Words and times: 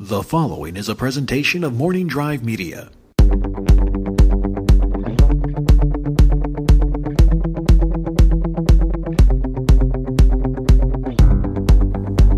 The 0.00 0.24
following 0.24 0.76
is 0.76 0.88
a 0.88 0.96
presentation 0.96 1.62
of 1.62 1.72
Morning 1.72 2.08
Drive 2.08 2.44
Media. 2.44 2.90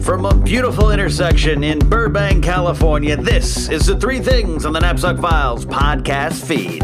From 0.03 0.27
a 0.27 0.35
beautiful 0.45 0.91
intersection 0.91 1.65
in 1.65 1.79
Burbank, 1.79 2.45
California, 2.45 3.17
this 3.17 3.71
is 3.71 3.87
the 3.87 3.99
Three 3.99 4.21
Things 4.21 4.67
on 4.67 4.75
the 4.75 4.81
Knapsack 4.81 5.17
Files 5.17 5.65
podcast 5.65 6.45
feed. 6.47 6.83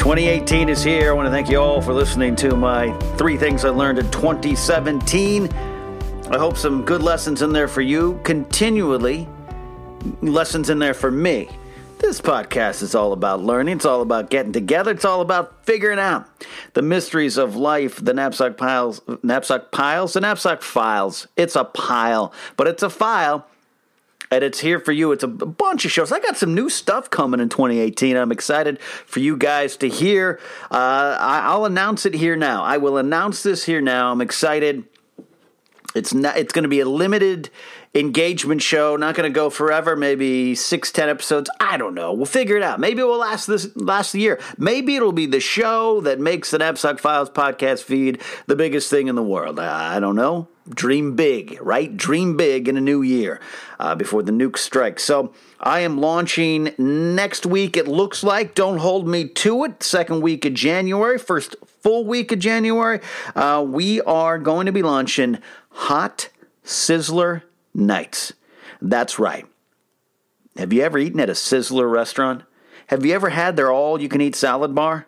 2018 0.00 0.68
is 0.68 0.82
here. 0.82 1.10
I 1.10 1.14
want 1.14 1.26
to 1.26 1.30
thank 1.30 1.48
you 1.48 1.58
all 1.58 1.80
for 1.80 1.92
listening 1.92 2.34
to 2.36 2.56
my 2.56 2.92
Three 3.16 3.36
Things 3.36 3.64
I 3.64 3.70
Learned 3.70 4.00
in 4.00 4.10
2017. 4.10 5.75
I 6.28 6.38
hope 6.38 6.56
some 6.56 6.84
good 6.84 7.02
lessons 7.02 7.40
in 7.40 7.52
there 7.52 7.68
for 7.68 7.82
you. 7.82 8.20
Continually, 8.24 9.28
lessons 10.22 10.70
in 10.70 10.80
there 10.80 10.92
for 10.92 11.08
me. 11.08 11.48
This 11.98 12.20
podcast 12.20 12.82
is 12.82 12.96
all 12.96 13.12
about 13.12 13.42
learning. 13.42 13.76
It's 13.76 13.84
all 13.84 14.02
about 14.02 14.28
getting 14.28 14.52
together. 14.52 14.90
It's 14.90 15.04
all 15.04 15.20
about 15.20 15.64
figuring 15.64 16.00
out 16.00 16.28
the 16.74 16.82
mysteries 16.82 17.36
of 17.36 17.54
life, 17.54 18.04
the 18.04 18.12
knapsack 18.12 18.56
piles, 18.56 19.00
knapsack 19.22 19.70
piles, 19.70 20.14
the 20.14 20.20
knapsack 20.20 20.62
files. 20.62 21.28
It's 21.36 21.54
a 21.54 21.62
pile, 21.62 22.32
but 22.56 22.66
it's 22.66 22.82
a 22.82 22.90
file. 22.90 23.46
And 24.28 24.42
it's 24.42 24.58
here 24.58 24.80
for 24.80 24.90
you. 24.90 25.12
It's 25.12 25.22
a 25.22 25.28
bunch 25.28 25.84
of 25.84 25.92
shows. 25.92 26.10
I 26.10 26.18
got 26.18 26.36
some 26.36 26.56
new 26.56 26.68
stuff 26.68 27.08
coming 27.08 27.38
in 27.38 27.48
2018. 27.48 28.16
I'm 28.16 28.32
excited 28.32 28.80
for 28.80 29.20
you 29.20 29.36
guys 29.36 29.76
to 29.76 29.88
hear. 29.88 30.40
Uh, 30.72 31.16
I'll 31.20 31.64
announce 31.64 32.04
it 32.04 32.14
here 32.14 32.34
now. 32.34 32.64
I 32.64 32.78
will 32.78 32.96
announce 32.96 33.44
this 33.44 33.64
here 33.64 33.80
now. 33.80 34.10
I'm 34.10 34.20
excited. 34.20 34.88
It's 35.96 36.12
not. 36.12 36.36
It's 36.36 36.52
going 36.52 36.64
to 36.64 36.68
be 36.68 36.80
a 36.80 36.88
limited 36.88 37.50
engagement 37.94 38.62
show. 38.62 38.96
Not 38.96 39.14
going 39.14 39.30
to 39.30 39.34
go 39.34 39.50
forever. 39.50 39.96
Maybe 39.96 40.54
six, 40.54 40.92
ten 40.92 41.08
episodes. 41.08 41.50
I 41.58 41.76
don't 41.76 41.94
know. 41.94 42.12
We'll 42.12 42.26
figure 42.26 42.56
it 42.56 42.62
out. 42.62 42.78
Maybe 42.78 43.00
it 43.00 43.04
will 43.04 43.18
last 43.18 43.46
this 43.46 43.74
last 43.74 44.14
year. 44.14 44.38
Maybe 44.58 44.96
it'll 44.96 45.12
be 45.12 45.26
the 45.26 45.40
show 45.40 46.00
that 46.02 46.20
makes 46.20 46.50
the 46.50 46.58
Knapsack 46.58 46.98
Files 46.98 47.30
podcast 47.30 47.82
feed 47.82 48.20
the 48.46 48.56
biggest 48.56 48.90
thing 48.90 49.08
in 49.08 49.14
the 49.14 49.22
world. 49.22 49.58
I 49.58 49.98
don't 49.98 50.16
know. 50.16 50.48
Dream 50.68 51.14
big, 51.14 51.58
right? 51.60 51.96
Dream 51.96 52.36
big 52.36 52.68
in 52.68 52.76
a 52.76 52.80
new 52.80 53.02
year 53.02 53.40
uh, 53.78 53.94
before 53.94 54.22
the 54.22 54.32
nuke 54.32 54.58
strikes. 54.58 55.04
So 55.04 55.32
I 55.60 55.80
am 55.80 55.98
launching 55.98 56.74
next 56.76 57.46
week. 57.46 57.76
It 57.76 57.86
looks 57.86 58.24
like. 58.24 58.54
Don't 58.54 58.78
hold 58.78 59.06
me 59.06 59.28
to 59.28 59.64
it. 59.64 59.82
Second 59.82 60.22
week 60.22 60.44
of 60.44 60.54
January. 60.54 61.18
First 61.18 61.54
full 61.64 62.04
week 62.04 62.32
of 62.32 62.40
January. 62.40 63.00
Uh, 63.34 63.64
we 63.66 64.00
are 64.02 64.38
going 64.38 64.66
to 64.66 64.72
be 64.72 64.82
launching 64.82 65.38
Hot 65.70 66.28
Sizzler 66.64 67.42
Nights. 67.72 68.32
That's 68.82 69.18
right. 69.18 69.46
Have 70.56 70.72
you 70.72 70.82
ever 70.82 70.98
eaten 70.98 71.20
at 71.20 71.30
a 71.30 71.34
Sizzler 71.34 71.90
restaurant? 71.90 72.42
Have 72.88 73.04
you 73.04 73.14
ever 73.14 73.28
had 73.28 73.56
their 73.56 73.70
all 73.70 74.00
you 74.00 74.08
can 74.08 74.20
eat 74.20 74.34
salad 74.34 74.74
bar? 74.74 75.06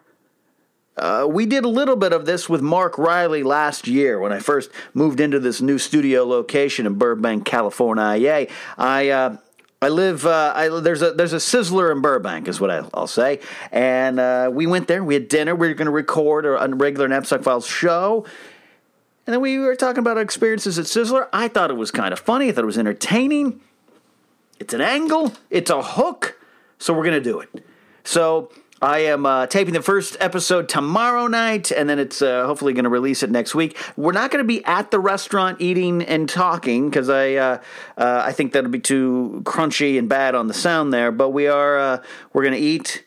Uh, 0.98 1.26
we 1.26 1.46
did 1.46 1.64
a 1.64 1.68
little 1.68 1.96
bit 1.96 2.12
of 2.12 2.26
this 2.26 2.48
with 2.48 2.60
Mark 2.60 2.98
Riley 2.98 3.42
last 3.42 3.86
year 3.86 4.18
when 4.18 4.32
I 4.32 4.40
first 4.40 4.70
moved 4.94 5.20
into 5.20 5.38
this 5.38 5.60
new 5.60 5.78
studio 5.78 6.24
location 6.24 6.86
in 6.86 6.94
Burbank, 6.94 7.44
California. 7.44 8.48
I 8.76 9.08
uh, 9.08 9.36
I 9.80 9.88
live. 9.90 10.26
Uh, 10.26 10.52
I, 10.56 10.68
there's 10.80 11.02
a 11.02 11.12
there's 11.12 11.32
a 11.32 11.36
Sizzler 11.36 11.92
in 11.92 12.00
Burbank, 12.00 12.48
is 12.48 12.60
what 12.60 12.70
I, 12.70 12.80
will 12.80 13.06
say. 13.06 13.40
And 13.70 14.18
uh, 14.18 14.50
we 14.52 14.66
went 14.66 14.88
there. 14.88 15.04
We 15.04 15.14
had 15.14 15.28
dinner. 15.28 15.54
We 15.54 15.68
were 15.68 15.74
going 15.74 15.86
to 15.86 15.92
record 15.92 16.44
a, 16.44 16.62
a 16.62 16.68
regular 16.68 17.06
Knapsack 17.06 17.42
Files 17.42 17.66
show. 17.66 18.26
And 19.26 19.34
then 19.34 19.40
we 19.40 19.58
were 19.58 19.76
talking 19.76 20.00
about 20.00 20.16
our 20.16 20.22
experiences 20.22 20.78
at 20.78 20.86
Sizzler. 20.86 21.28
I 21.32 21.48
thought 21.48 21.70
it 21.70 21.76
was 21.76 21.90
kind 21.90 22.12
of 22.12 22.18
funny. 22.18 22.48
I 22.48 22.52
thought 22.52 22.64
it 22.64 22.66
was 22.66 22.78
entertaining. 22.78 23.60
It's 24.58 24.74
an 24.74 24.80
angle. 24.80 25.34
It's 25.50 25.70
a 25.70 25.82
hook. 25.82 26.40
So 26.78 26.92
we're 26.94 27.04
going 27.04 27.22
to 27.22 27.30
do 27.30 27.38
it. 27.40 27.64
So 28.04 28.50
I 28.80 29.00
am 29.00 29.26
uh, 29.26 29.46
taping 29.48 29.74
the 29.74 29.82
first 29.82 30.16
episode 30.20 30.68
tomorrow 30.68 31.26
night, 31.26 31.72
and 31.72 31.88
then 31.88 31.98
it's 31.98 32.22
uh, 32.22 32.46
hopefully 32.46 32.72
going 32.72 32.84
to 32.84 32.90
release 32.90 33.24
it 33.24 33.30
next 33.30 33.54
week. 33.54 33.76
We're 33.96 34.12
not 34.12 34.30
going 34.30 34.42
to 34.42 34.46
be 34.46 34.64
at 34.64 34.92
the 34.92 35.00
restaurant 35.00 35.60
eating 35.60 36.02
and 36.02 36.28
talking 36.28 36.88
because 36.88 37.08
I 37.08 37.34
uh, 37.34 37.60
uh, 37.96 38.22
I 38.24 38.32
think 38.32 38.52
that'll 38.52 38.70
be 38.70 38.78
too 38.78 39.42
crunchy 39.44 39.98
and 39.98 40.08
bad 40.08 40.36
on 40.36 40.46
the 40.46 40.54
sound 40.54 40.92
there. 40.92 41.10
But 41.10 41.30
we 41.30 41.48
are 41.48 41.78
uh, 41.78 42.02
we're 42.32 42.42
going 42.42 42.54
to 42.54 42.60
eat. 42.60 43.04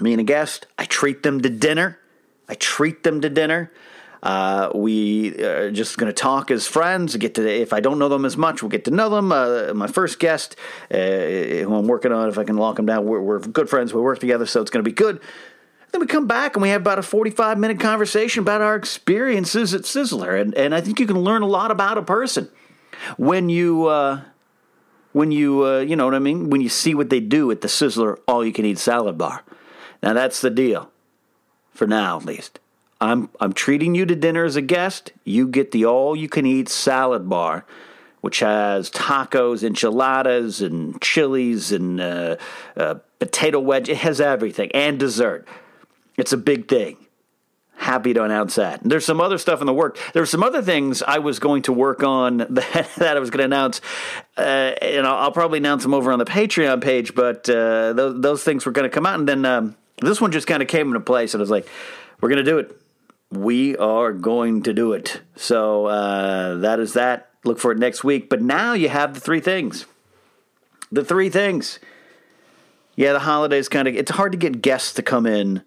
Me 0.00 0.12
and 0.12 0.20
a 0.20 0.24
guest. 0.24 0.66
I 0.78 0.84
treat 0.84 1.24
them 1.24 1.40
to 1.40 1.50
dinner. 1.50 1.98
I 2.48 2.54
treat 2.54 3.02
them 3.02 3.20
to 3.22 3.28
dinner. 3.28 3.72
Uh, 4.22 4.70
we 4.74 5.36
are 5.42 5.70
just 5.70 5.96
going 5.96 6.08
to 6.08 6.12
talk 6.12 6.50
as 6.50 6.66
friends. 6.66 7.16
Get 7.16 7.34
to 7.36 7.48
if 7.48 7.72
I 7.72 7.80
don't 7.80 7.98
know 7.98 8.08
them 8.08 8.24
as 8.24 8.36
much, 8.36 8.62
we'll 8.62 8.70
get 8.70 8.84
to 8.86 8.90
know 8.90 9.08
them. 9.08 9.32
Uh, 9.32 9.72
my 9.74 9.86
first 9.86 10.18
guest, 10.18 10.56
uh, 10.90 10.96
who 10.96 11.74
I'm 11.74 11.86
working 11.86 12.12
on, 12.12 12.28
if 12.28 12.38
I 12.38 12.44
can 12.44 12.56
lock 12.56 12.78
him 12.78 12.86
down, 12.86 13.04
we're, 13.04 13.20
we're 13.20 13.38
good 13.40 13.70
friends. 13.70 13.94
We 13.94 14.00
work 14.00 14.18
together, 14.18 14.46
so 14.46 14.60
it's 14.60 14.70
going 14.70 14.84
to 14.84 14.88
be 14.88 14.94
good. 14.94 15.20
Then 15.92 16.00
we 16.00 16.06
come 16.06 16.26
back 16.26 16.54
and 16.54 16.62
we 16.62 16.68
have 16.68 16.82
about 16.82 16.98
a 16.98 17.02
45 17.02 17.58
minute 17.58 17.80
conversation 17.80 18.42
about 18.42 18.60
our 18.60 18.76
experiences 18.76 19.72
at 19.72 19.82
Sizzler, 19.82 20.40
and 20.40 20.54
and 20.54 20.74
I 20.74 20.80
think 20.80 21.00
you 21.00 21.06
can 21.06 21.20
learn 21.20 21.42
a 21.42 21.46
lot 21.46 21.70
about 21.70 21.98
a 21.98 22.02
person 22.02 22.48
when 23.16 23.48
you. 23.48 23.86
Uh, 23.86 24.22
when 25.12 25.32
you, 25.32 25.64
uh, 25.64 25.78
you 25.80 25.96
know 25.96 26.04
what 26.04 26.14
I 26.14 26.18
mean? 26.18 26.50
When 26.50 26.60
you 26.60 26.68
see 26.68 26.94
what 26.94 27.08
they 27.10 27.18
do 27.18 27.50
at 27.50 27.62
the 27.62 27.66
Sizzler 27.66 28.18
all 28.28 28.44
you 28.44 28.52
can 28.52 28.66
eat 28.66 28.78
salad 28.78 29.16
bar. 29.18 29.42
Now, 30.02 30.12
that's 30.12 30.40
the 30.40 30.50
deal. 30.50 30.92
For 31.72 31.86
now, 31.86 32.18
at 32.18 32.24
least. 32.24 32.60
I'm 33.00 33.28
I'm 33.40 33.52
treating 33.52 33.94
you 33.94 34.06
to 34.06 34.16
dinner 34.16 34.44
as 34.44 34.56
a 34.56 34.62
guest. 34.62 35.12
You 35.24 35.46
get 35.46 35.70
the 35.70 35.84
all 35.84 36.16
you 36.16 36.28
can 36.28 36.46
eat 36.46 36.68
salad 36.68 37.28
bar, 37.28 37.64
which 38.20 38.40
has 38.40 38.90
tacos, 38.90 39.62
enchiladas, 39.62 40.60
and 40.60 41.00
chilies, 41.00 41.70
and 41.70 42.00
uh, 42.00 42.36
uh, 42.76 42.96
potato 43.18 43.60
wedge. 43.60 43.88
It 43.88 43.98
has 43.98 44.20
everything 44.20 44.72
and 44.72 44.98
dessert. 44.98 45.46
It's 46.16 46.32
a 46.32 46.36
big 46.36 46.66
thing. 46.68 46.96
Happy 47.76 48.12
to 48.12 48.24
announce 48.24 48.56
that. 48.56 48.80
There's 48.82 49.04
some 49.04 49.20
other 49.20 49.38
stuff 49.38 49.60
in 49.60 49.68
the 49.68 49.72
work. 49.72 49.96
There's 50.12 50.30
some 50.30 50.42
other 50.42 50.62
things 50.62 51.00
I 51.00 51.20
was 51.20 51.38
going 51.38 51.62
to 51.62 51.72
work 51.72 52.02
on 52.02 52.38
that, 52.38 52.90
that 52.96 53.16
I 53.16 53.20
was 53.20 53.30
going 53.30 53.38
to 53.38 53.44
announce, 53.44 53.80
uh, 54.36 54.40
and 54.40 55.06
I'll, 55.06 55.16
I'll, 55.18 55.32
probably 55.32 55.58
announce 55.58 55.84
them 55.84 55.94
over 55.94 56.10
on 56.10 56.18
the 56.18 56.24
Patreon 56.24 56.82
page. 56.82 57.14
But 57.14 57.48
uh, 57.48 57.92
those, 57.92 58.20
those 58.20 58.42
things 58.42 58.66
were 58.66 58.72
going 58.72 58.90
to 58.90 58.92
come 58.92 59.06
out, 59.06 59.20
and 59.20 59.28
then 59.28 59.44
um, 59.44 59.76
this 60.02 60.20
one 60.20 60.32
just 60.32 60.48
kind 60.48 60.60
of 60.60 60.66
came 60.66 60.88
into 60.88 60.98
place, 60.98 61.34
and 61.34 61.40
I 61.40 61.42
was 61.42 61.50
like, 61.50 61.68
"We're 62.20 62.30
going 62.30 62.44
to 62.44 62.50
do 62.50 62.58
it." 62.58 62.77
We 63.30 63.76
are 63.76 64.12
going 64.12 64.62
to 64.62 64.72
do 64.72 64.92
it. 64.92 65.20
So 65.36 65.86
uh, 65.86 66.56
that 66.56 66.80
is 66.80 66.94
that. 66.94 67.30
Look 67.44 67.58
for 67.58 67.72
it 67.72 67.78
next 67.78 68.02
week. 68.04 68.28
But 68.28 68.42
now 68.42 68.72
you 68.72 68.88
have 68.88 69.14
the 69.14 69.20
three 69.20 69.40
things. 69.40 69.86
The 70.90 71.04
three 71.04 71.30
things. 71.30 71.78
Yeah, 72.96 73.12
the 73.12 73.20
holidays 73.20 73.68
kind 73.68 73.86
of, 73.86 73.94
it's 73.94 74.10
hard 74.10 74.32
to 74.32 74.38
get 74.38 74.60
guests 74.60 74.92
to 74.94 75.02
come 75.02 75.26
in 75.26 75.62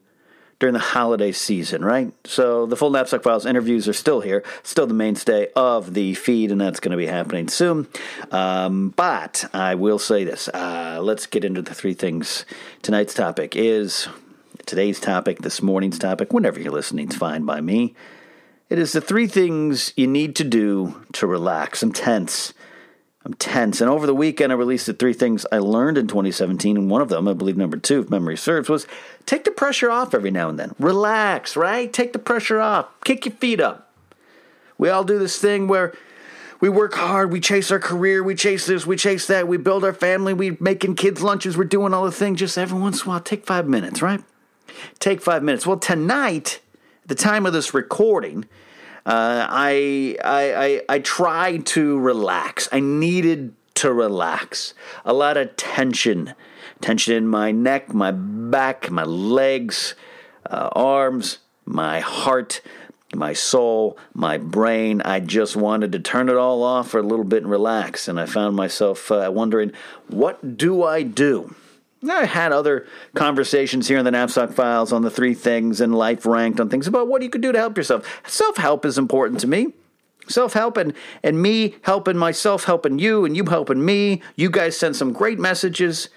during 0.60 0.74
the 0.74 0.80
holiday 0.80 1.32
season, 1.32 1.84
right? 1.84 2.14
So 2.24 2.68
the 2.68 2.76
full 2.76 2.92
Knapsack 2.92 3.24
Files 3.24 3.48
interviews 3.48 3.88
are 3.88 3.94
still 3.94 4.22
here, 4.22 4.44
still 4.62 4.86
the 4.86 4.94
mainstay 4.94 5.48
of 5.56 5.96
the 5.96 6.14
feed, 6.14 6.52
and 6.52 6.62
that's 6.62 6.80
going 6.80 6.92
to 6.92 6.98
be 6.98 7.08
happening 7.08 7.48
soon. 7.48 7.88
Um, 8.32 8.90
but 8.90 9.46
I 9.56 9.74
will 9.74 9.98
say 9.98 10.24
this 10.24 10.50
uh, 10.50 11.00
let's 11.02 11.26
get 11.26 11.44
into 11.44 11.64
the 11.64 11.74
three 11.74 11.96
things. 11.96 12.46
Tonight's 12.84 13.16
topic 13.16 13.56
is 13.56 14.08
today's 14.66 15.00
topic, 15.00 15.40
this 15.40 15.62
morning's 15.62 16.00
topic, 16.00 16.34
whenever 16.34 16.60
you're 16.60 16.72
listening, 16.72 17.08
it's 17.08 17.16
fine 17.16 17.46
by 17.46 17.62
me. 17.62 17.96
It 18.70 18.80
is 18.80 18.94
the 18.94 19.02
three 19.02 19.28
things 19.28 19.94
you 19.98 20.08
need 20.08 20.36
to 20.38 20.44
do 20.44 21.04
to 21.14 21.28
relax. 21.28 21.84
I'm 21.84 21.92
tense. 21.92 22.54
I'm 23.26 23.34
tense. 23.34 23.82
And 23.82 23.90
over 23.90 24.08
the 24.08 24.16
weekend, 24.16 24.52
I 24.52 24.56
released 24.56 24.86
the 24.86 24.94
three 24.94 25.14
things 25.14 25.46
I 25.52 25.60
learned 25.60 25.98
in 25.98 26.08
2017. 26.08 26.78
And 26.78 26.90
one 26.90 27.02
of 27.02 27.10
them, 27.10 27.28
I 27.28 27.34
believe 27.34 27.58
number 27.58 27.78
two, 27.78 28.02
if 28.02 28.10
memory 28.10 28.38
serves, 28.38 28.70
was 28.70 28.88
take 29.26 29.44
the 29.44 29.52
pressure 29.52 29.92
off 29.92 30.14
every 30.14 30.32
now 30.32 30.50
and 30.50 30.58
then. 30.58 30.74
Relax, 30.80 31.56
right? 31.56 31.92
Take 31.92 32.14
the 32.14 32.20
pressure 32.20 32.60
off. 32.60 32.88
Kick 33.04 33.26
your 33.26 33.36
feet 33.36 33.60
up. 33.60 33.94
We 34.78 34.90
all 34.90 35.04
do 35.04 35.20
this 35.20 35.38
thing 35.38 35.68
where 35.68 35.94
we 36.62 36.70
work 36.70 36.94
hard, 36.94 37.32
we 37.32 37.40
chase 37.40 37.72
our 37.72 37.80
career, 37.80 38.24
we 38.24 38.36
chase 38.36 38.68
this, 38.68 38.86
we 38.86 38.96
chase 38.96 39.28
that, 39.28 39.48
we 39.48 39.58
build 39.58 39.84
our 39.84 39.94
family, 39.94 40.34
we 40.34 40.58
making 40.60 40.96
kids 40.96 41.22
lunches, 41.22 41.58
we're 41.58 41.64
doing 41.64 41.94
all 41.94 42.06
the 42.06 42.12
things. 42.12 42.40
Just 42.40 42.58
every 42.58 42.80
once 42.80 43.02
in 43.02 43.08
a 43.08 43.10
while, 43.10 43.20
take 43.20 43.46
five 43.46 43.68
minutes, 43.68 44.02
right? 44.02 44.24
Take 45.00 45.22
five 45.22 45.44
minutes. 45.44 45.66
Well, 45.66 45.80
tonight, 45.80 46.62
at 47.04 47.10
the 47.10 47.16
time 47.16 47.46
of 47.46 47.54
this 47.54 47.74
recording, 47.74 48.46
Uh, 49.04 49.48
I, 49.50 50.16
I, 50.24 50.44
I, 50.54 50.82
I 50.96 51.00
tried 51.00 51.66
to 51.74 51.98
relax. 51.98 52.70
I 52.72 52.82
needed 52.82 53.56
to 53.82 53.92
relax. 53.92 54.76
A 55.04 55.12
lot 55.12 55.38
of 55.38 55.56
tension. 55.58 56.36
Tension 56.82 57.16
in 57.16 57.28
my 57.28 57.52
neck, 57.52 57.96
my 57.96 58.12
back, 58.12 58.92
my 58.92 59.04
legs, 59.04 59.96
uh, 60.46 60.70
arms, 60.74 61.40
my 61.66 62.00
heart, 62.00 62.62
my 63.16 63.34
soul, 63.34 63.98
my 64.14 64.38
brain. 64.38 65.02
I 65.02 65.20
just 65.20 65.56
wanted 65.56 65.92
to 65.94 66.00
turn 66.00 66.30
it 66.30 66.38
all 66.38 66.62
off 66.62 66.90
for 66.92 67.00
a 67.00 67.04
little 67.12 67.26
bit 67.26 67.42
and 67.42 67.52
relax. 67.52 68.08
And 68.08 68.20
I 68.20 68.28
found 68.28 68.56
myself 68.56 69.12
uh, 69.12 69.32
wondering, 69.34 69.72
what 70.10 70.58
do 70.58 70.84
I 70.84 71.02
do? 71.02 71.56
I 72.10 72.26
had 72.26 72.52
other 72.52 72.88
conversations 73.14 73.88
here 73.88 74.00
in 74.00 74.06
the 74.06 74.12
Knapsack 74.12 74.52
Files 74.52 74.92
on 74.92 75.04
the 75.04 75.12
three 75.12 75.36
things 75.36 75.80
and 75.82 75.94
life 75.94 76.26
ranked 76.26 76.60
on 76.60 76.70
things 76.70 76.88
about 76.88 77.08
what 77.08 77.22
you 77.22 77.30
could 77.30 77.42
do 77.42 77.52
to 77.52 77.60
help 77.60 77.78
yourself. 77.78 78.22
Self 78.28 78.58
help 78.58 78.86
is 78.86 78.98
important 78.98 79.40
to 79.42 79.48
me. 79.48 79.74
Self 80.28 80.54
help 80.54 80.78
and, 80.78 80.94
and 81.22 81.42
me 81.42 81.76
helping 81.84 82.18
myself, 82.18 82.64
helping 82.64 82.98
you, 82.98 83.24
and 83.26 83.36
you 83.38 83.46
helping 83.46 83.86
me. 83.86 84.22
You 84.36 84.50
guys 84.50 84.78
send 84.78 84.96
some 84.96 85.14
great 85.14 85.40
messages 85.40 86.10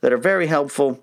that 0.00 0.12
are 0.12 0.18
very 0.18 0.46
helpful. 0.46 1.02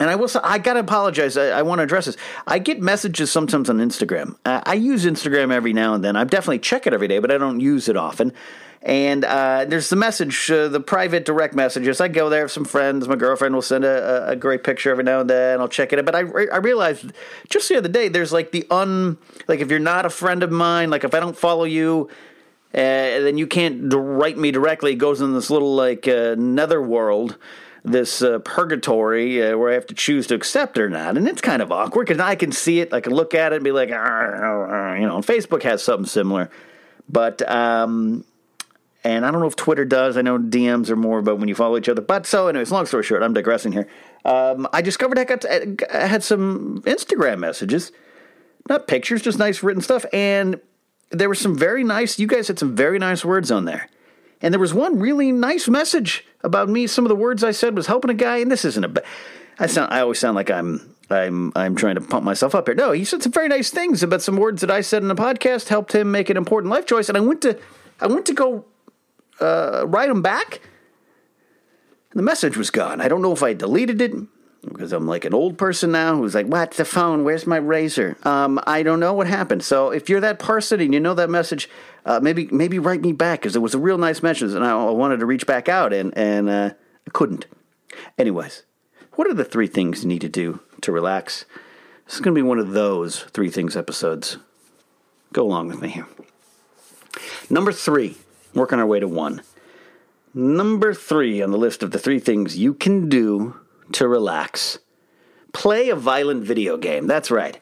And 0.00 0.10
I 0.10 0.16
will 0.16 0.28
say, 0.28 0.40
I 0.42 0.58
got 0.58 0.74
to 0.74 0.80
apologize. 0.80 1.36
I, 1.36 1.46
I 1.46 1.62
want 1.62 1.78
to 1.78 1.84
address 1.84 2.06
this. 2.06 2.16
I 2.46 2.58
get 2.58 2.80
messages 2.80 3.30
sometimes 3.30 3.70
on 3.70 3.78
Instagram. 3.78 4.36
Uh, 4.44 4.60
I 4.66 4.74
use 4.74 5.04
Instagram 5.04 5.52
every 5.52 5.72
now 5.72 5.94
and 5.94 6.04
then. 6.04 6.16
I 6.16 6.24
definitely 6.24 6.58
check 6.58 6.86
it 6.86 6.92
every 6.92 7.08
day, 7.08 7.18
but 7.18 7.30
I 7.30 7.38
don't 7.38 7.60
use 7.60 7.88
it 7.88 7.96
often. 7.96 8.32
And 8.82 9.24
uh, 9.24 9.64
there's 9.64 9.88
the 9.88 9.96
message, 9.96 10.50
uh, 10.50 10.68
the 10.68 10.80
private 10.80 11.24
direct 11.24 11.54
messages. 11.54 12.00
I 12.00 12.08
go 12.08 12.28
there 12.28 12.44
with 12.44 12.52
some 12.52 12.64
friends. 12.64 13.08
My 13.08 13.16
girlfriend 13.16 13.54
will 13.54 13.62
send 13.62 13.84
a, 13.84 14.28
a 14.28 14.36
great 14.36 14.64
picture 14.64 14.90
every 14.90 15.04
now 15.04 15.20
and 15.20 15.30
then. 15.30 15.60
I'll 15.60 15.68
check 15.68 15.92
it. 15.92 16.04
But 16.04 16.14
I, 16.14 16.20
I 16.20 16.58
realized 16.58 17.12
just 17.48 17.68
the 17.68 17.78
other 17.78 17.88
day, 17.88 18.08
there's 18.08 18.32
like 18.32 18.52
the 18.52 18.66
un, 18.70 19.18
like 19.48 19.60
if 19.60 19.70
you're 19.70 19.78
not 19.80 20.04
a 20.04 20.10
friend 20.10 20.42
of 20.42 20.52
mine, 20.52 20.90
like 20.90 21.04
if 21.04 21.14
I 21.14 21.20
don't 21.20 21.36
follow 21.36 21.64
you, 21.64 22.08
uh, 22.74 23.22
then 23.22 23.38
you 23.38 23.46
can't 23.46 23.92
write 23.92 24.36
me 24.36 24.50
directly. 24.50 24.92
It 24.92 24.96
goes 24.96 25.20
in 25.20 25.32
this 25.32 25.50
little 25.50 25.74
like 25.74 26.06
uh, 26.06 26.34
nether 26.38 26.82
world 26.82 27.38
this 27.86 28.20
uh, 28.20 28.40
purgatory 28.40 29.42
uh, 29.42 29.56
where 29.56 29.70
I 29.70 29.74
have 29.74 29.86
to 29.86 29.94
choose 29.94 30.26
to 30.26 30.34
accept 30.34 30.76
or 30.76 30.90
not, 30.90 31.16
and 31.16 31.28
it's 31.28 31.40
kind 31.40 31.62
of 31.62 31.70
awkward 31.70 32.08
because 32.08 32.20
I 32.20 32.34
can 32.34 32.52
see 32.52 32.80
it, 32.80 32.92
I 32.92 33.00
can 33.00 33.14
look 33.14 33.34
at 33.34 33.52
it 33.52 33.56
and 33.56 33.64
be 33.64 33.72
like, 33.72 33.88
you 33.90 33.94
know. 33.94 35.22
Facebook 35.24 35.62
has 35.62 35.82
something 35.82 36.06
similar, 36.06 36.50
but 37.08 37.48
um, 37.48 38.24
and 39.04 39.24
I 39.24 39.30
don't 39.30 39.40
know 39.40 39.46
if 39.46 39.54
Twitter 39.54 39.84
does. 39.84 40.16
I 40.16 40.22
know 40.22 40.36
DMs 40.36 40.90
are 40.90 40.96
more 40.96 41.20
about 41.20 41.38
when 41.38 41.48
you 41.48 41.54
follow 41.54 41.76
each 41.76 41.88
other. 41.88 42.02
But 42.02 42.26
so, 42.26 42.48
anyways, 42.48 42.72
long 42.72 42.86
story 42.86 43.04
short, 43.04 43.22
I'm 43.22 43.34
digressing 43.34 43.70
here. 43.70 43.86
Um, 44.24 44.66
I 44.72 44.82
discovered 44.82 45.16
I 45.16 45.24
got 45.24 45.42
to, 45.42 45.76
I 45.94 46.06
had 46.06 46.24
some 46.24 46.82
Instagram 46.82 47.38
messages, 47.38 47.92
not 48.68 48.88
pictures, 48.88 49.22
just 49.22 49.38
nice 49.38 49.62
written 49.62 49.80
stuff, 49.80 50.04
and 50.12 50.60
there 51.10 51.28
were 51.28 51.36
some 51.36 51.56
very 51.56 51.84
nice. 51.84 52.18
You 52.18 52.26
guys 52.26 52.48
had 52.48 52.58
some 52.58 52.74
very 52.74 52.98
nice 52.98 53.24
words 53.24 53.52
on 53.52 53.64
there, 53.64 53.88
and 54.42 54.52
there 54.52 54.60
was 54.60 54.74
one 54.74 54.98
really 54.98 55.32
nice 55.32 55.68
message 55.68 56.24
about 56.42 56.68
me. 56.68 56.86
Some 56.86 57.04
of 57.04 57.08
the 57.08 57.16
words 57.16 57.42
I 57.42 57.52
said 57.52 57.76
was 57.76 57.86
helping 57.86 58.10
a 58.10 58.14
guy, 58.14 58.38
and 58.38 58.50
this 58.50 58.64
isn't 58.64 58.84
a. 58.84 59.02
I 59.58 59.66
sound. 59.66 59.92
I 59.92 60.00
always 60.00 60.18
sound 60.18 60.36
like 60.36 60.50
I'm. 60.50 60.94
I'm. 61.10 61.52
I'm 61.56 61.74
trying 61.74 61.94
to 61.94 62.00
pump 62.00 62.24
myself 62.24 62.54
up 62.54 62.68
here. 62.68 62.74
No, 62.74 62.92
he 62.92 63.04
said 63.04 63.22
some 63.22 63.32
very 63.32 63.48
nice 63.48 63.70
things 63.70 64.02
about 64.02 64.22
some 64.22 64.36
words 64.36 64.60
that 64.60 64.70
I 64.70 64.80
said 64.80 65.02
in 65.02 65.08
the 65.08 65.14
podcast 65.14 65.68
helped 65.68 65.94
him 65.94 66.10
make 66.10 66.30
an 66.30 66.36
important 66.36 66.70
life 66.70 66.86
choice, 66.86 67.08
and 67.08 67.16
I 67.16 67.20
went 67.20 67.42
to. 67.42 67.58
I 68.00 68.06
went 68.06 68.26
to 68.26 68.34
go 68.34 68.66
uh, 69.40 69.86
write 69.86 70.10
him 70.10 70.22
back. 70.22 70.60
The 72.14 72.22
message 72.22 72.56
was 72.56 72.70
gone. 72.70 73.00
I 73.00 73.08
don't 73.08 73.22
know 73.22 73.32
if 73.32 73.42
I 73.42 73.52
deleted 73.52 74.00
it 74.00 74.12
because 74.68 74.92
I'm 74.92 75.06
like 75.06 75.24
an 75.24 75.34
old 75.34 75.58
person 75.58 75.92
now 75.92 76.16
who's 76.16 76.34
like, 76.34 76.46
"What's 76.46 76.76
the 76.76 76.84
phone? 76.84 77.24
Where's 77.24 77.46
my 77.46 77.56
razor?" 77.56 78.16
Um, 78.24 78.60
I 78.66 78.82
don't 78.82 79.00
know 79.00 79.12
what 79.12 79.26
happened. 79.26 79.62
So 79.62 79.90
if 79.90 80.08
you're 80.08 80.20
that 80.20 80.38
person 80.38 80.80
and 80.80 80.92
you 80.92 81.00
know 81.00 81.14
that 81.14 81.30
message, 81.30 81.68
uh, 82.04 82.20
maybe 82.22 82.48
maybe 82.50 82.78
write 82.78 83.02
me 83.02 83.12
back 83.12 83.40
because 83.40 83.56
it 83.56 83.60
was 83.60 83.74
a 83.74 83.78
real 83.78 83.98
nice 83.98 84.22
message 84.22 84.52
and 84.52 84.64
I, 84.64 84.70
I 84.70 84.90
wanted 84.90 85.20
to 85.20 85.26
reach 85.26 85.46
back 85.46 85.68
out 85.68 85.92
and 85.92 86.16
and 86.16 86.48
uh, 86.48 86.70
I 87.06 87.10
couldn't. 87.10 87.46
Anyways, 88.18 88.64
what 89.12 89.28
are 89.28 89.34
the 89.34 89.44
three 89.44 89.66
things 89.66 90.02
you 90.02 90.08
need 90.08 90.20
to 90.20 90.28
do 90.28 90.60
to 90.82 90.92
relax? 90.92 91.44
This 92.04 92.14
is 92.14 92.20
going 92.20 92.34
to 92.34 92.38
be 92.38 92.46
one 92.46 92.58
of 92.58 92.72
those 92.72 93.20
three 93.20 93.50
things 93.50 93.76
episodes. 93.76 94.38
Go 95.32 95.42
along 95.42 95.68
with 95.68 95.82
me 95.82 95.88
here. 95.88 96.06
Number 97.50 97.72
three 97.72 98.16
working 98.54 98.78
our 98.78 98.86
way 98.86 99.00
to 99.00 99.08
one. 99.08 99.42
Number 100.34 100.92
three 100.92 101.40
on 101.42 101.50
the 101.50 101.58
list 101.58 101.82
of 101.82 101.90
the 101.90 101.98
three 101.98 102.18
things 102.18 102.58
you 102.58 102.74
can 102.74 103.08
do 103.08 103.58
to 103.92 104.08
relax 104.08 104.78
play 105.56 105.88
a 105.88 105.96
violent 105.96 106.44
video 106.44 106.76
game. 106.76 107.06
That's 107.06 107.30
right. 107.30 107.58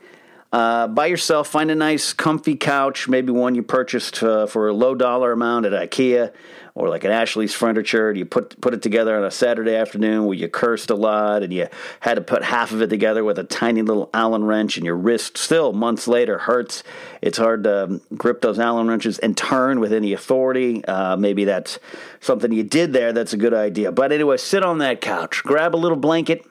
Uh, 0.55 0.87
by 0.87 1.07
yourself, 1.07 1.49
find 1.49 1.69
a 1.73 1.75
nice, 1.75 2.13
comfy 2.13 2.55
couch, 2.55 3.09
maybe 3.09 3.33
one 3.33 3.57
you 3.57 3.63
purchased 3.65 4.23
uh, 4.23 4.47
for 4.47 4.69
a 4.69 4.73
low 4.73 4.95
dollar 4.95 5.33
amount 5.33 5.67
at 5.67 5.73
IKEA 5.73 6.33
or 6.77 6.89
like 6.89 7.03
an 7.03 7.11
Ashley's 7.11 7.53
Furniture. 7.53 8.13
You 8.13 8.25
put 8.25 8.61
put 8.61 8.73
it 8.73 8.81
together 8.81 9.17
on 9.19 9.25
a 9.25 9.33
Saturday 9.33 9.75
afternoon 9.75 10.27
where 10.27 10.37
you 10.37 10.49
cursed 10.49 10.91
a 10.91 10.95
lot 10.95 11.43
and 11.43 11.53
you 11.53 11.67
had 11.99 12.15
to 12.15 12.21
put 12.21 12.45
half 12.45 12.71
of 12.71 12.83
it 12.83 12.87
together 12.89 13.25
with 13.25 13.37
a 13.41 13.43
tiny 13.43 13.83
little 13.83 14.11
Allen 14.15 14.45
wrench, 14.45 14.77
and 14.77 14.87
your 14.87 14.95
wrist 14.95 15.39
still 15.39 15.73
months 15.73 16.07
later 16.07 16.39
hurts. 16.39 16.85
It's 17.21 17.39
hard 17.39 17.65
to 17.65 17.87
um, 17.87 18.01
grip 18.15 18.41
those 18.41 18.61
Allen 18.61 18.87
wrenches 18.87 19.19
and 19.19 19.37
turn 19.37 19.81
with 19.81 19.93
any 19.93 20.13
authority. 20.13 20.85
Uh, 20.85 21.17
maybe 21.17 21.47
that's 21.47 21.81
something 22.21 22.53
you 22.53 22.63
did 22.63 22.93
there. 22.93 23.13
That's 23.13 23.33
a 23.33 23.39
good 23.39 23.55
idea. 23.55 23.91
But 23.91 24.13
anyway, 24.13 24.37
sit 24.37 24.63
on 24.63 24.79
that 24.79 25.01
couch, 25.01 25.43
grab 25.43 25.75
a 25.75 25.79
little 25.79 25.99
blanket. 25.99 26.47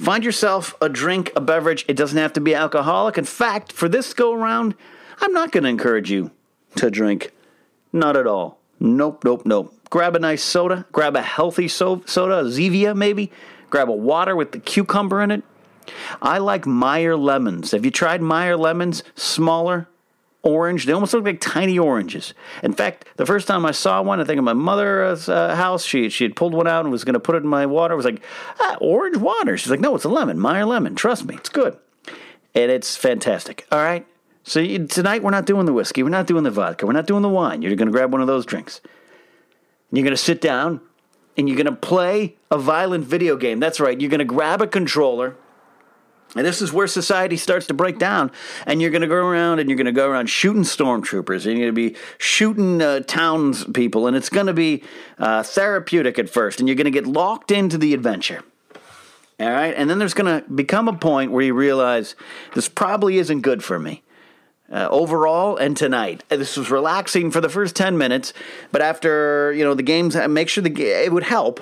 Find 0.00 0.24
yourself 0.24 0.74
a 0.80 0.88
drink, 0.88 1.30
a 1.36 1.42
beverage. 1.42 1.84
It 1.86 1.94
doesn't 1.94 2.16
have 2.16 2.32
to 2.32 2.40
be 2.40 2.54
alcoholic. 2.54 3.18
In 3.18 3.26
fact, 3.26 3.70
for 3.70 3.86
this 3.86 4.14
go 4.14 4.32
around, 4.32 4.74
I'm 5.20 5.34
not 5.34 5.52
going 5.52 5.64
to 5.64 5.68
encourage 5.68 6.10
you 6.10 6.30
to 6.76 6.90
drink. 6.90 7.32
Not 7.92 8.16
at 8.16 8.26
all. 8.26 8.58
Nope, 8.78 9.24
nope, 9.24 9.42
nope. 9.44 9.74
Grab 9.90 10.16
a 10.16 10.18
nice 10.18 10.42
soda. 10.42 10.86
Grab 10.90 11.16
a 11.16 11.20
healthy 11.22 11.68
so- 11.68 12.02
soda, 12.06 12.38
a 12.38 12.44
Zevia 12.44 12.96
maybe. 12.96 13.30
Grab 13.68 13.90
a 13.90 13.92
water 13.92 14.34
with 14.34 14.52
the 14.52 14.58
cucumber 14.58 15.20
in 15.20 15.30
it. 15.30 15.42
I 16.22 16.38
like 16.38 16.66
Meyer 16.66 17.14
lemons. 17.14 17.72
Have 17.72 17.84
you 17.84 17.90
tried 17.90 18.22
Meyer 18.22 18.56
lemons? 18.56 19.02
Smaller, 19.16 19.86
orange. 20.42 20.86
They 20.86 20.92
almost 20.92 21.12
look 21.14 21.24
like 21.24 21.40
tiny 21.40 21.78
oranges. 21.78 22.34
In 22.62 22.72
fact, 22.72 23.06
the 23.16 23.26
first 23.26 23.46
time 23.46 23.66
I 23.66 23.72
saw 23.72 24.02
one, 24.02 24.20
I 24.20 24.24
think 24.24 24.38
in 24.38 24.44
my 24.44 24.52
mother's 24.52 25.28
uh, 25.28 25.54
house, 25.54 25.84
she 25.84 26.08
she 26.08 26.24
had 26.24 26.36
pulled 26.36 26.54
one 26.54 26.66
out 26.66 26.84
and 26.84 26.92
was 26.92 27.04
going 27.04 27.14
to 27.14 27.20
put 27.20 27.34
it 27.34 27.42
in 27.42 27.48
my 27.48 27.66
water. 27.66 27.94
I 27.94 27.96
was 27.96 28.04
like, 28.04 28.22
ah, 28.58 28.76
orange 28.80 29.16
water. 29.16 29.56
She's 29.56 29.70
like, 29.70 29.80
no, 29.80 29.94
it's 29.94 30.04
a 30.04 30.08
lemon, 30.08 30.38
Meyer 30.38 30.64
lemon. 30.64 30.94
Trust 30.94 31.24
me, 31.24 31.34
it's 31.34 31.48
good, 31.48 31.76
and 32.54 32.70
it's 32.70 32.96
fantastic. 32.96 33.66
All 33.70 33.82
right. 33.82 34.06
So 34.42 34.58
you, 34.58 34.86
tonight 34.86 35.22
we're 35.22 35.30
not 35.30 35.46
doing 35.46 35.66
the 35.66 35.72
whiskey, 35.72 36.02
we're 36.02 36.08
not 36.08 36.26
doing 36.26 36.44
the 36.44 36.50
vodka, 36.50 36.86
we're 36.86 36.92
not 36.92 37.06
doing 37.06 37.22
the 37.22 37.28
wine. 37.28 37.62
You're 37.62 37.76
going 37.76 37.88
to 37.88 37.92
grab 37.92 38.10
one 38.10 38.20
of 38.20 38.26
those 38.26 38.46
drinks. 38.46 38.80
And 39.90 39.98
you're 39.98 40.04
going 40.04 40.16
to 40.16 40.22
sit 40.22 40.40
down 40.40 40.80
and 41.36 41.48
you're 41.48 41.56
going 41.56 41.66
to 41.66 41.72
play 41.72 42.36
a 42.50 42.58
violent 42.58 43.04
video 43.04 43.36
game. 43.36 43.60
That's 43.60 43.80
right. 43.80 44.00
You're 44.00 44.10
going 44.10 44.18
to 44.20 44.24
grab 44.24 44.62
a 44.62 44.66
controller. 44.66 45.36
And 46.36 46.46
this 46.46 46.62
is 46.62 46.72
where 46.72 46.86
society 46.86 47.36
starts 47.36 47.66
to 47.66 47.74
break 47.74 47.98
down. 47.98 48.30
And 48.66 48.80
you're 48.80 48.90
going 48.90 49.02
to 49.02 49.08
go 49.08 49.16
around 49.16 49.58
and 49.58 49.68
you're 49.68 49.76
going 49.76 49.86
to 49.86 49.92
go 49.92 50.08
around 50.08 50.28
shooting 50.28 50.62
stormtroopers. 50.62 51.44
And 51.46 51.58
you're 51.58 51.70
going 51.70 51.74
to 51.74 51.90
be 51.90 51.96
shooting 52.18 52.80
uh, 52.80 53.00
townspeople. 53.00 54.06
And 54.06 54.16
it's 54.16 54.28
going 54.28 54.46
to 54.46 54.52
be 54.52 54.84
uh, 55.18 55.42
therapeutic 55.42 56.18
at 56.18 56.30
first. 56.30 56.60
And 56.60 56.68
you're 56.68 56.76
going 56.76 56.84
to 56.84 56.90
get 56.90 57.06
locked 57.06 57.50
into 57.50 57.78
the 57.78 57.94
adventure. 57.94 58.42
All 59.40 59.50
right. 59.50 59.74
And 59.76 59.90
then 59.90 59.98
there's 59.98 60.14
going 60.14 60.42
to 60.42 60.48
become 60.50 60.86
a 60.86 60.92
point 60.92 61.32
where 61.32 61.42
you 61.42 61.54
realize 61.54 62.14
this 62.54 62.68
probably 62.68 63.18
isn't 63.18 63.40
good 63.40 63.64
for 63.64 63.78
me 63.78 64.02
uh, 64.70 64.88
overall 64.90 65.56
and 65.56 65.76
tonight. 65.76 66.24
Uh, 66.30 66.36
this 66.36 66.56
was 66.56 66.70
relaxing 66.70 67.30
for 67.30 67.40
the 67.40 67.48
first 67.48 67.74
10 67.74 67.98
minutes, 67.98 68.32
but 68.70 68.82
after, 68.82 69.52
you 69.52 69.64
know, 69.64 69.74
the 69.74 69.82
games, 69.82 70.14
uh, 70.14 70.28
make 70.28 70.48
sure 70.48 70.62
the 70.62 70.82
it 70.82 71.12
would 71.12 71.24
help. 71.24 71.60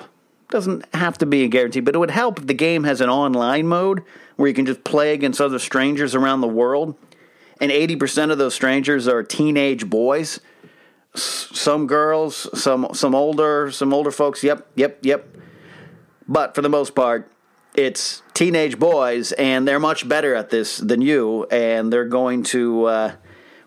Doesn't 0.49 0.85
have 0.95 1.17
to 1.19 1.25
be 1.25 1.43
a 1.43 1.47
guarantee, 1.47 1.79
but 1.79 1.93
it 1.93 1.99
would 1.99 2.11
help 2.11 2.39
if 2.39 2.47
the 2.47 2.55
game 2.55 2.83
has 2.83 3.01
an 3.01 3.09
online 3.09 3.67
mode 3.67 4.03
where 4.35 4.47
you 4.47 4.53
can 4.53 4.65
just 4.65 4.83
play 4.83 5.13
against 5.13 5.39
other 5.39 5.59
strangers 5.59 6.15
around 6.15 6.41
the 6.41 6.47
world. 6.47 6.95
And 7.61 7.71
80% 7.71 8.31
of 8.31 8.37
those 8.37 8.55
strangers 8.55 9.07
are 9.07 9.21
teenage 9.21 9.89
boys. 9.89 10.39
Some 11.13 11.87
girls, 11.87 12.47
some 12.59 12.87
some 12.93 13.13
older, 13.13 13.71
some 13.71 13.93
older 13.93 14.11
folks. 14.11 14.43
Yep, 14.43 14.67
yep, 14.75 14.99
yep. 15.01 15.27
But 16.27 16.55
for 16.55 16.61
the 16.61 16.69
most 16.69 16.95
part, 16.95 17.31
it's 17.75 18.21
teenage 18.33 18.79
boys, 18.79 19.31
and 19.33 19.67
they're 19.67 19.79
much 19.79 20.07
better 20.07 20.35
at 20.35 20.49
this 20.49 20.77
than 20.77 21.01
you, 21.01 21.45
and 21.45 21.91
they're 21.91 22.05
going 22.05 22.43
to, 22.43 22.85
uh, 22.85 23.11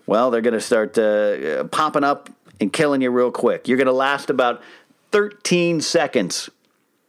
well, 0.06 0.30
they're 0.30 0.40
going 0.40 0.54
to 0.54 0.60
start 0.60 0.96
uh, 0.98 1.64
popping 1.64 2.04
up 2.04 2.30
and 2.60 2.72
killing 2.72 3.02
you 3.02 3.10
real 3.10 3.30
quick. 3.30 3.68
You're 3.68 3.76
going 3.76 3.86
to 3.86 3.92
last 3.92 4.30
about 4.30 4.62
13 5.10 5.80
seconds 5.80 6.50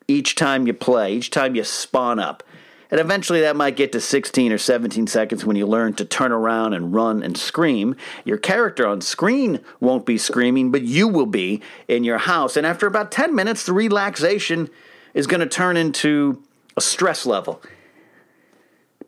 each 0.08 0.36
time 0.36 0.68
you 0.68 0.74
play, 0.74 1.14
each 1.14 1.30
time 1.30 1.56
you 1.56 1.64
spawn 1.64 2.20
up. 2.20 2.44
And 2.92 3.00
eventually 3.00 3.42
that 3.42 3.56
might 3.56 3.76
get 3.76 3.92
to 3.94 4.02
16 4.02 4.52
or 4.52 4.58
17 4.58 5.08
seconds 5.08 5.46
when 5.46 5.56
you 5.56 5.66
learn 5.66 5.94
to 5.96 6.06
turn 6.06 6.32
around 6.32 6.74
and 6.74 6.94
run 6.94 7.24
and 7.24 7.36
scream. 7.36 7.96
Your 8.24 8.38
character 8.38 8.86
on 8.86 9.02
screen 9.02 9.60
won't 9.80 10.06
be 10.06 10.18
screaming, 10.18 10.72
but 10.72 10.84
you 10.84 11.08
will 11.08 11.26
be 11.26 11.62
in 11.88 12.04
your 12.04 12.20
house. 12.20 12.56
And 12.56 12.68
after 12.68 12.86
about 12.86 13.12
10 13.12 13.34
minutes, 13.34 13.66
the 13.66 13.74
relaxation 13.74 14.70
is 15.16 15.26
going 15.26 15.40
to 15.40 15.48
turn 15.48 15.76
into 15.76 16.44
a 16.78 16.82
stress 16.82 17.26
level. 17.26 17.64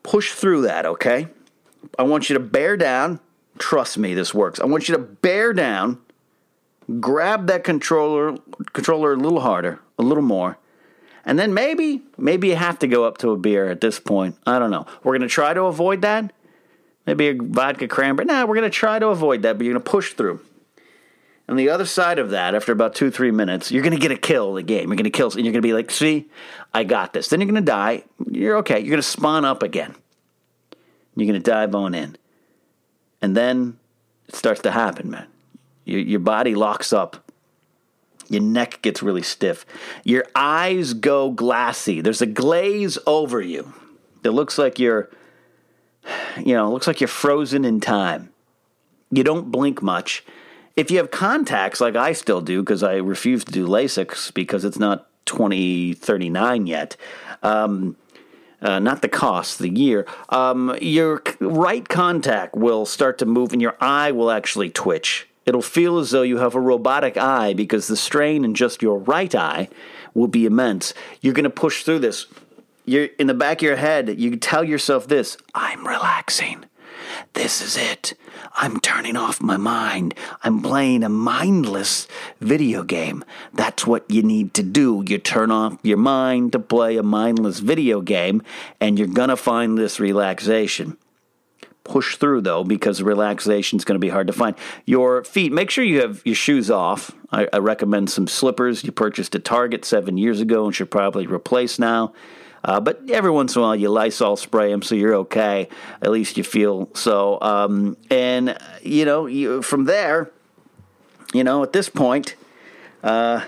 Push 0.02 0.32
through 0.32 0.64
that, 0.64 0.86
okay? 0.86 1.28
I 2.00 2.04
want 2.04 2.30
you 2.30 2.34
to 2.34 2.40
bear 2.40 2.78
down, 2.78 3.20
Trust 3.58 3.98
me, 3.98 4.14
this 4.14 4.34
works. 4.34 4.60
I 4.60 4.66
want 4.66 4.90
you 4.90 4.96
to 4.96 5.02
bear 5.02 5.54
down, 5.54 6.00
grab 7.00 7.48
that 7.48 7.64
controller 7.64 8.38
controller 8.74 9.14
a 9.14 9.18
little 9.18 9.40
harder, 9.40 9.80
a 9.98 10.04
little 10.04 10.24
more. 10.24 10.58
And 11.26 11.40
then 11.40 11.54
maybe, 11.54 12.04
maybe 12.18 12.50
you 12.50 12.56
have 12.56 12.80
to 12.80 12.88
go 12.88 13.06
up 13.06 13.18
to 13.20 13.32
a 13.32 13.38
beer 13.38 13.70
at 13.70 13.82
this 13.82 14.00
point. 14.00 14.38
I 14.46 14.60
don't 14.60 14.72
know. 14.72 14.86
We're 15.04 15.18
going 15.18 15.28
to 15.28 15.34
try 15.34 15.54
to 15.54 15.64
avoid 15.64 16.02
that. 16.04 16.32
Maybe 17.08 17.30
a 17.30 17.34
vodka 17.36 17.88
cranberry. 17.88 18.26
Nah, 18.26 18.46
we're 18.46 18.56
going 18.56 18.70
to 18.70 18.76
try 18.76 19.00
to 19.00 19.08
avoid 19.08 19.42
that, 19.42 19.58
but 19.58 19.66
you're 19.66 19.74
going 19.74 19.84
to 19.84 19.90
push 19.90 20.14
through. 20.14 20.42
And 21.48 21.60
the 21.60 21.70
other 21.70 21.86
side 21.86 22.18
of 22.18 22.32
that, 22.32 22.56
after 22.56 22.72
about 22.72 22.96
two, 22.96 23.12
three 23.12 23.30
minutes, 23.30 23.72
you're 23.72 23.84
going 23.84 23.94
to 23.94 24.00
get 24.00 24.12
a 24.12 24.18
kill 24.18 24.56
the 24.56 24.64
game. 24.64 24.90
You're 24.90 24.98
going 24.98 25.04
to 25.04 25.12
kill, 25.12 25.28
and 25.28 25.46
you're 25.46 25.52
going 25.52 25.62
to 25.62 25.62
be 25.62 25.74
like, 25.74 25.92
see, 25.92 26.30
I 26.74 26.84
got 26.84 27.14
this. 27.14 27.28
Then 27.28 27.40
you're 27.40 27.50
going 27.50 27.64
to 27.64 27.72
die. 27.72 28.04
You're 28.32 28.58
okay. 28.58 28.80
You're 28.80 28.90
going 28.90 28.98
to 28.98 29.04
spawn 29.04 29.46
up 29.46 29.62
again. 29.62 29.94
You're 31.16 31.28
going 31.28 31.42
to 31.42 31.52
dive 31.52 31.76
on 31.76 31.94
in. 31.94 32.18
And 33.22 33.38
then 33.38 33.78
it 34.28 34.36
starts 34.36 34.62
to 34.62 34.72
happen, 34.72 35.12
man. 35.12 35.28
Your, 35.86 36.00
your 36.00 36.20
body 36.20 36.56
locks 36.56 36.92
up. 36.92 37.25
Your 38.30 38.42
neck 38.42 38.82
gets 38.82 39.04
really 39.04 39.22
stiff. 39.22 39.66
Your 40.04 40.26
eyes 40.36 40.94
go 40.94 41.32
glassy. 41.32 42.02
There's 42.02 42.22
a 42.22 42.26
glaze 42.26 42.98
over 43.06 43.42
you. 43.42 43.74
It 44.24 44.30
looks 44.32 44.58
like 44.58 44.80
you're, 44.80 45.10
you 46.38 46.56
know, 46.56 46.72
looks 46.72 46.88
like 46.88 47.02
you're 47.02 47.08
frozen 47.08 47.66
in 47.66 47.80
time. 47.80 48.32
You 49.12 49.24
don't 49.24 49.52
blink 49.52 49.82
much. 49.82 50.24
If 50.76 50.92
you 50.92 50.98
have 50.98 51.12
contacts 51.12 51.80
like 51.80 51.96
I 51.96 52.14
still 52.14 52.42
do, 52.42 52.62
because 52.62 52.84
I 52.84 52.96
refuse 52.96 53.46
to 53.46 53.52
do 53.52 53.66
LASIK 53.68 54.34
because 54.34 54.66
it's 54.66 54.80
not 54.80 55.08
2039 55.26 56.68
yet, 56.68 56.98
um, 57.44 57.96
uh, 58.62 58.80
not 58.80 59.02
the 59.02 59.08
cost, 59.08 59.60
the 59.60 59.70
year, 59.70 60.06
um, 60.30 60.76
your 60.82 61.22
right 61.40 61.88
contact 61.88 62.56
will 62.56 62.86
start 62.86 63.18
to 63.20 63.26
move 63.26 63.54
and 63.54 63.62
your 63.62 63.78
eye 63.80 64.12
will 64.12 64.32
actually 64.32 64.70
twitch. 64.70 65.28
It'll 65.46 65.62
feel 65.62 66.00
as 66.00 66.12
though 66.12 66.24
you 66.24 66.38
have 66.38 66.56
a 66.56 66.60
robotic 66.60 67.18
eye 67.18 67.54
because 67.54 67.88
the 67.88 67.98
strain 67.98 68.44
in 68.44 68.56
just 68.56 68.82
your 68.82 68.98
right 68.98 69.34
eye 69.34 69.70
will 70.14 70.28
be 70.28 70.46
immense. 70.46 70.94
You're 71.22 71.34
going 71.34 71.44
to 71.44 71.50
push 71.50 71.84
through 71.84 72.00
this. 72.00 72.26
You're 72.86 73.10
in 73.20 73.28
the 73.28 73.34
back 73.34 73.58
of 73.58 73.64
your 73.64 73.76
head, 73.76 74.20
you 74.20 74.36
tell 74.38 74.64
yourself 74.64 75.08
this 75.08 75.38
I'm 75.54 75.88
relaxing. 75.88 76.66
This 77.34 77.62
is 77.62 77.78
it. 77.78 78.14
I'm 78.56 78.80
turning 78.80 79.16
off 79.16 79.42
my 79.42 79.58
mind. 79.58 80.14
I'm 80.44 80.62
playing 80.62 81.04
a 81.04 81.10
mindless 81.10 82.08
video 82.40 82.84
game. 82.84 83.24
That's 83.54 83.86
what 83.86 84.10
you 84.10 84.24
need 84.24 84.54
to 84.56 84.64
do. 84.64 85.04
You 85.06 85.18
turn 85.18 85.52
off 85.52 85.78
your 85.84 85.98
mind 85.98 86.54
to 86.54 86.60
play 86.60 86.98
a 86.98 87.04
mindless 87.04 87.60
video 87.60 88.02
game, 88.02 88.42
and 88.80 88.98
you're 88.98 89.08
going 89.08 89.30
to 89.30 89.38
find 89.38 89.78
this 89.78 90.00
relaxation. 90.00 90.98
Push 91.86 92.18
through 92.18 92.42
though, 92.42 92.64
because 92.64 93.02
relaxation 93.02 93.78
is 93.78 93.86
going 93.86 93.96
to 93.96 94.00
be 94.00 94.10
hard 94.10 94.28
to 94.28 94.34
find. 94.34 94.56
Your 94.86 95.24
feet, 95.24 95.54
make 95.54 95.70
sure 95.70 95.84
you 95.84 96.02
have 96.02 96.22
your 96.26 96.36
shoes 96.36 96.70
off. 96.70 97.12
I, 97.32 97.48
I 97.54 97.60
recommend 97.60 98.10
some 98.10 98.28
slippers 98.28 98.84
you 98.84 98.92
purchased 98.92 99.36
at 99.36 99.46
Target 99.46 99.86
seven 99.86 100.18
years 100.18 100.42
ago 100.42 100.66
and 100.66 100.76
should 100.76 100.92
probably 100.92 101.28
replace 101.28 101.80
now. 101.80 102.14
Uh, 102.64 102.80
but 102.80 103.00
every 103.12 103.30
once 103.30 103.56
in 103.56 103.62
a 103.62 103.64
while, 103.64 103.76
you 103.76 103.90
Lysol 103.90 104.36
spray 104.36 104.72
them 104.72 104.82
so 104.82 104.96
you're 104.96 105.14
okay. 105.14 105.70
At 106.02 106.10
least 106.10 106.36
you 106.36 106.44
feel 106.44 106.90
so. 106.96 107.40
Um, 107.40 107.96
and, 108.10 108.58
you 108.82 109.06
know, 109.06 109.28
you, 109.28 109.62
from 109.62 109.86
there, 109.86 110.32
you 111.32 111.44
know, 111.44 111.62
at 111.62 111.72
this 111.72 111.90
point, 111.90 112.36
uh, 113.04 113.46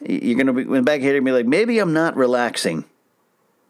you're 0.00 0.42
going 0.42 0.46
to 0.46 0.54
be 0.54 0.80
back 0.80 1.02
here 1.02 1.14
and 1.14 1.24
be 1.26 1.32
like, 1.32 1.44
maybe 1.44 1.78
I'm 1.78 1.92
not 1.92 2.16
relaxing. 2.16 2.86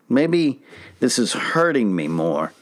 Maybe 0.09 0.63
this 1.01 1.19
is 1.19 1.33
hurting 1.33 1.97
me 1.97 2.07
more. 2.07 2.53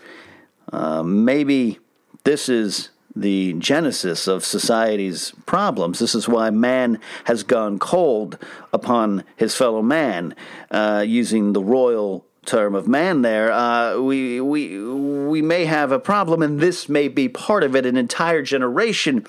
Uh, 0.70 1.02
maybe 1.02 1.78
this 2.24 2.48
is 2.48 2.90
the 3.16 3.54
genesis 3.54 4.28
of 4.28 4.44
society's 4.44 5.32
problems. 5.46 5.98
This 5.98 6.14
is 6.14 6.28
why 6.28 6.50
man 6.50 7.00
has 7.24 7.42
gone 7.42 7.78
cold 7.78 8.38
upon 8.72 9.24
his 9.36 9.54
fellow 9.56 9.82
man, 9.82 10.34
uh, 10.70 11.04
using 11.06 11.52
the 11.52 11.62
royal 11.62 12.24
term 12.44 12.74
of 12.74 12.88
man 12.88 13.22
there, 13.22 13.52
uh, 13.52 13.98
we 13.98 14.40
we 14.40 14.82
we 14.82 15.42
may 15.42 15.64
have 15.66 15.92
a 15.92 15.98
problem, 15.98 16.42
and 16.42 16.60
this 16.60 16.88
may 16.88 17.08
be 17.08 17.28
part 17.28 17.62
of 17.62 17.76
it. 17.76 17.86
An 17.86 17.96
entire 17.96 18.42
generation 18.42 19.26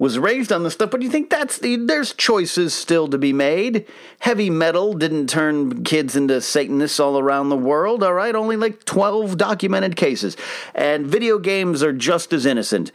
was 0.00 0.18
raised 0.18 0.50
on 0.50 0.62
this 0.62 0.72
stuff, 0.72 0.90
but 0.90 1.02
you 1.02 1.10
think 1.10 1.28
that's 1.28 1.58
the, 1.58 1.76
there's 1.76 2.14
choices 2.14 2.72
still 2.72 3.06
to 3.06 3.18
be 3.18 3.34
made. 3.34 3.86
Heavy 4.20 4.48
metal 4.48 4.94
didn't 4.94 5.28
turn 5.28 5.84
kids 5.84 6.16
into 6.16 6.40
Satanists 6.40 6.98
all 6.98 7.18
around 7.18 7.50
the 7.50 7.56
world. 7.56 8.02
All 8.02 8.14
right, 8.14 8.34
only 8.34 8.56
like 8.56 8.86
twelve 8.86 9.36
documented 9.36 9.96
cases, 9.96 10.38
and 10.74 11.06
video 11.06 11.38
games 11.38 11.82
are 11.82 11.92
just 11.92 12.32
as 12.32 12.46
innocent. 12.46 12.92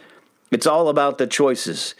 It's 0.50 0.66
all 0.66 0.90
about 0.90 1.20
the 1.20 1.28
choices. 1.28 1.94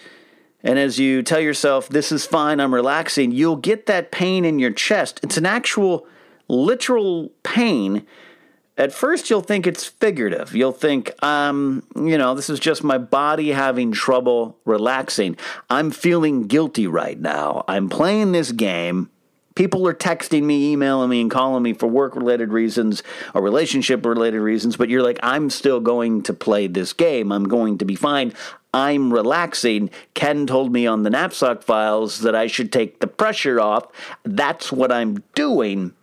And 0.64 0.80
as 0.80 0.98
you 0.98 1.22
tell 1.22 1.40
yourself, 1.40 1.88
this 1.88 2.12
is 2.12 2.26
fine, 2.26 2.60
I'm 2.60 2.74
relaxing, 2.74 3.32
you'll 3.32 3.58
get 3.58 3.86
that 3.86 4.10
pain 4.10 4.44
in 4.44 4.58
your 4.58 4.72
chest. 4.72 5.20
It's 5.22 5.38
an 5.38 5.46
actual 5.46 6.08
literal 6.48 7.32
pain. 7.44 8.08
At 8.78 8.92
first, 8.92 9.30
you'll 9.30 9.42
think 9.42 9.66
it's 9.66 9.86
figurative. 9.86 10.54
You'll 10.54 10.74
think, 10.74 11.12
um, 11.24 11.84
you 11.96 12.18
know, 12.18 12.36
this 12.36 12.50
is 12.50 12.60
just 12.60 12.84
my 12.84 12.98
body 12.98 13.52
having 13.52 13.94
trouble 13.94 14.58
relaxing. 14.66 15.38
I'm 15.70 15.92
feeling 15.92 16.48
guilty 16.48 16.86
right 16.86 17.20
now. 17.20 17.64
I'm 17.70 17.88
playing 17.88 18.34
this 18.34 18.52
game. 18.52 19.10
People 19.56 19.88
are 19.88 19.94
texting 19.94 20.44
me, 20.44 20.74
emailing 20.74 21.10
me, 21.10 21.22
and 21.22 21.32
calling 21.32 21.64
me 21.64 21.72
for 21.72 21.88
work 21.88 22.18
related 22.18 22.52
reasons 22.52 23.02
or 23.34 23.42
relationship 23.42 24.06
related 24.06 24.42
reasons, 24.42 24.76
but 24.76 24.90
you're 24.90 25.02
like, 25.02 25.20
I'm 25.24 25.50
still 25.50 25.80
going 25.80 26.24
to 26.24 26.34
play 26.34 26.68
this 26.68 26.92
game. 26.92 27.32
I'm 27.32 27.46
going 27.46 27.78
to 27.78 27.86
be 27.86 27.96
fine. 27.96 28.34
I'm 28.74 29.14
relaxing. 29.14 29.90
Ken 30.14 30.46
told 30.46 30.74
me 30.74 30.86
on 30.86 31.04
the 31.04 31.10
knapsack 31.10 31.64
files 31.64 32.20
that 32.20 32.36
I 32.36 32.48
should 32.48 32.74
take 32.74 33.00
the 33.00 33.08
pressure 33.08 33.62
off. 33.62 33.88
That's 34.24 34.74
what 34.74 34.92
I'm 34.92 35.24
doing. 35.34 35.94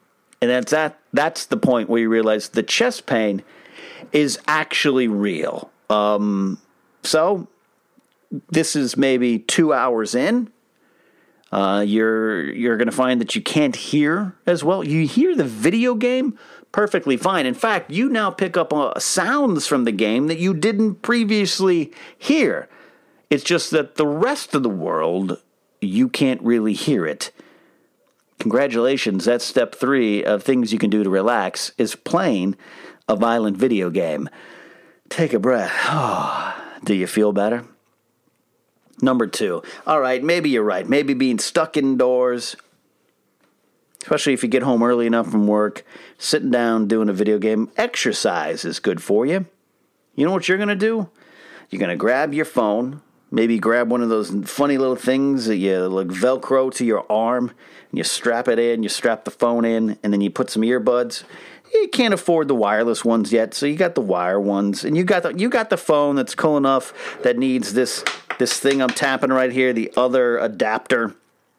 And 0.43 0.51
that's 0.51 0.73
that 0.73 0.99
that's 1.13 1.47
the 1.47 1.57
point 1.57 1.89
where 1.89 2.01
you 2.01 2.09
realize 2.09 2.49
the 2.49 2.65
chest 2.65 3.07
pain 3.07 3.45
is 4.11 4.41
actually 4.49 5.07
real. 5.07 5.71
Um, 5.89 6.61
so 7.05 7.47
this 8.51 8.75
is 8.75 8.97
maybe 8.97 9.39
two 9.39 9.73
hours 9.73 10.17
in. 10.17 10.51
Uh, 11.53 11.85
you're 11.87 12.51
you're 12.51 12.77
going 12.77 12.87
to 12.87 12.93
find 12.93 13.21
that 13.21 13.37
you 13.37 13.41
can't 13.41 13.77
hear 13.77 14.35
as 14.45 14.65
well. 14.65 14.83
You 14.83 15.07
hear 15.07 15.37
the 15.37 15.45
video 15.45 15.95
game 15.95 16.37
perfectly 16.73 17.17
fine. 17.17 17.47
In 17.47 17.55
fact, 17.55 17.93
you 17.93 18.09
now 18.09 18.33
pick 18.33 18.57
up 18.57 18.73
uh, 18.73 18.99
sounds 18.99 19.69
from 19.69 19.85
the 19.85 19.93
game 19.93 20.27
that 20.27 20.39
you 20.39 20.55
didn't 20.55 21.03
previously 21.03 21.93
hear. 22.19 22.69
It's 23.31 23.45
just 23.45 23.71
that 23.71 23.95
the 23.95 24.09
rest 24.09 24.57
of 24.57 24.65
the 24.65 24.69
world 24.69 25.41
you 25.81 26.09
can't 26.09 26.43
really 26.43 26.73
hear 26.73 27.07
it. 27.07 27.31
Congratulations, 28.43 29.27
that's 29.27 29.45
step 29.45 29.73
three 29.73 30.25
of 30.25 30.43
things 30.43 30.73
you 30.73 30.79
can 30.81 30.91
do 30.91 31.05
to 31.05 31.09
relax 31.09 31.71
is 31.79 31.95
playing 31.95 32.57
a 33.07 33.15
violent 33.15 33.57
video 33.57 33.89
game. 33.89 34.29
Take 35.09 35.33
a 35.33 35.39
breath. 35.39 35.71
Oh, 35.85 36.53
do 36.85 36.93
you 36.93 37.07
feel 37.07 37.33
better? 37.33 37.65
Number 39.01 39.29
two. 39.29 39.63
All 39.87 40.01
right, 40.01 40.21
maybe 40.25 40.51
you're 40.51 40.65
right. 40.65 40.89
Maybe 40.89 41.15
being 41.15 41.39
stuck 41.39 41.77
indoors, 41.77 42.57
especially 44.03 44.33
if 44.33 44.43
you 44.43 44.49
get 44.49 44.65
home 44.65 44.83
early 44.83 45.07
enough 45.07 45.31
from 45.31 45.47
work, 45.47 45.85
sitting 46.19 46.51
down 46.51 46.89
doing 46.89 47.09
a 47.09 47.13
video 47.13 47.39
game, 47.39 47.71
exercise 47.77 48.65
is 48.65 48.81
good 48.81 49.01
for 49.01 49.25
you. 49.25 49.47
You 50.17 50.27
know 50.27 50.33
what 50.33 50.49
you're 50.49 50.59
going 50.59 50.69
to 50.69 50.75
do? 50.75 51.09
You're 51.71 51.79
going 51.79 51.91
to 51.91 51.97
grab 51.97 52.35
your 52.35 52.45
phone, 52.45 53.03
maybe 53.33 53.59
grab 53.59 53.91
one 53.91 54.03
of 54.03 54.11
those 54.11 54.31
funny 54.45 54.79
little 54.79 54.95
things 54.95 55.47
that 55.47 55.57
you 55.57 55.89
like 55.89 56.09
Velcro 56.09 56.73
to 56.75 56.85
your 56.85 57.05
arm, 57.11 57.49
and 57.91 57.99
you 57.99 58.05
strap 58.05 58.47
it 58.47 58.59
in, 58.61 58.85
you 58.85 58.89
strap 58.89 59.25
the 59.25 59.31
phone 59.33 59.65
in, 59.65 59.99
and 60.05 60.13
then 60.13 60.21
you 60.21 60.31
put 60.31 60.51
some 60.51 60.63
earbuds. 60.63 61.25
You 61.73 61.89
can't 61.89 62.13
afford 62.13 62.49
the 62.49 62.55
wireless 62.55 63.05
ones 63.05 63.33
yet, 63.33 63.55
so 63.55 63.65
you 63.65 63.77
got 63.77 63.95
the 63.95 64.03
wire 64.03 64.39
ones, 64.39 64.85
and 64.85 64.97
you 64.97 65.03
got 65.03 65.25
the 65.25 65.35
you 65.35 65.49
got 65.49 65.71
the 65.71 65.79
phone 65.79 66.15
that's 66.15 66.35
cool 66.35 66.59
enough 66.59 66.93
that 67.23 67.39
needs 67.39 67.73
this 67.73 68.05
this 68.39 68.61
thing 68.61 68.83
I'm 68.83 68.91
tapping 68.91 69.31
right 69.31 69.51
here, 69.51 69.73
the 69.73 69.91
other 69.97 70.39
adapter, 70.39 71.15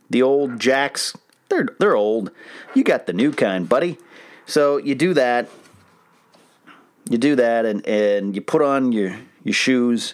the 0.10 0.22
old 0.22 0.60
jacks. 0.60 1.18
They're 1.50 1.68
they're 1.80 1.96
old. 1.96 2.32
You 2.75 2.84
got 2.84 3.08
the 3.08 3.13
new 3.13 3.32
kind, 3.32 3.68
buddy. 3.68 3.98
So 4.46 4.77
you 4.77 4.94
do 4.94 5.15
that. 5.15 5.50
You 7.10 7.18
do 7.18 7.36
that, 7.36 7.65
and 7.65 7.86
and 7.88 8.36
you 8.36 8.42
put 8.42 8.62
on 8.62 8.92
your 8.92 9.18
your 9.44 9.53
shoes 9.53 10.13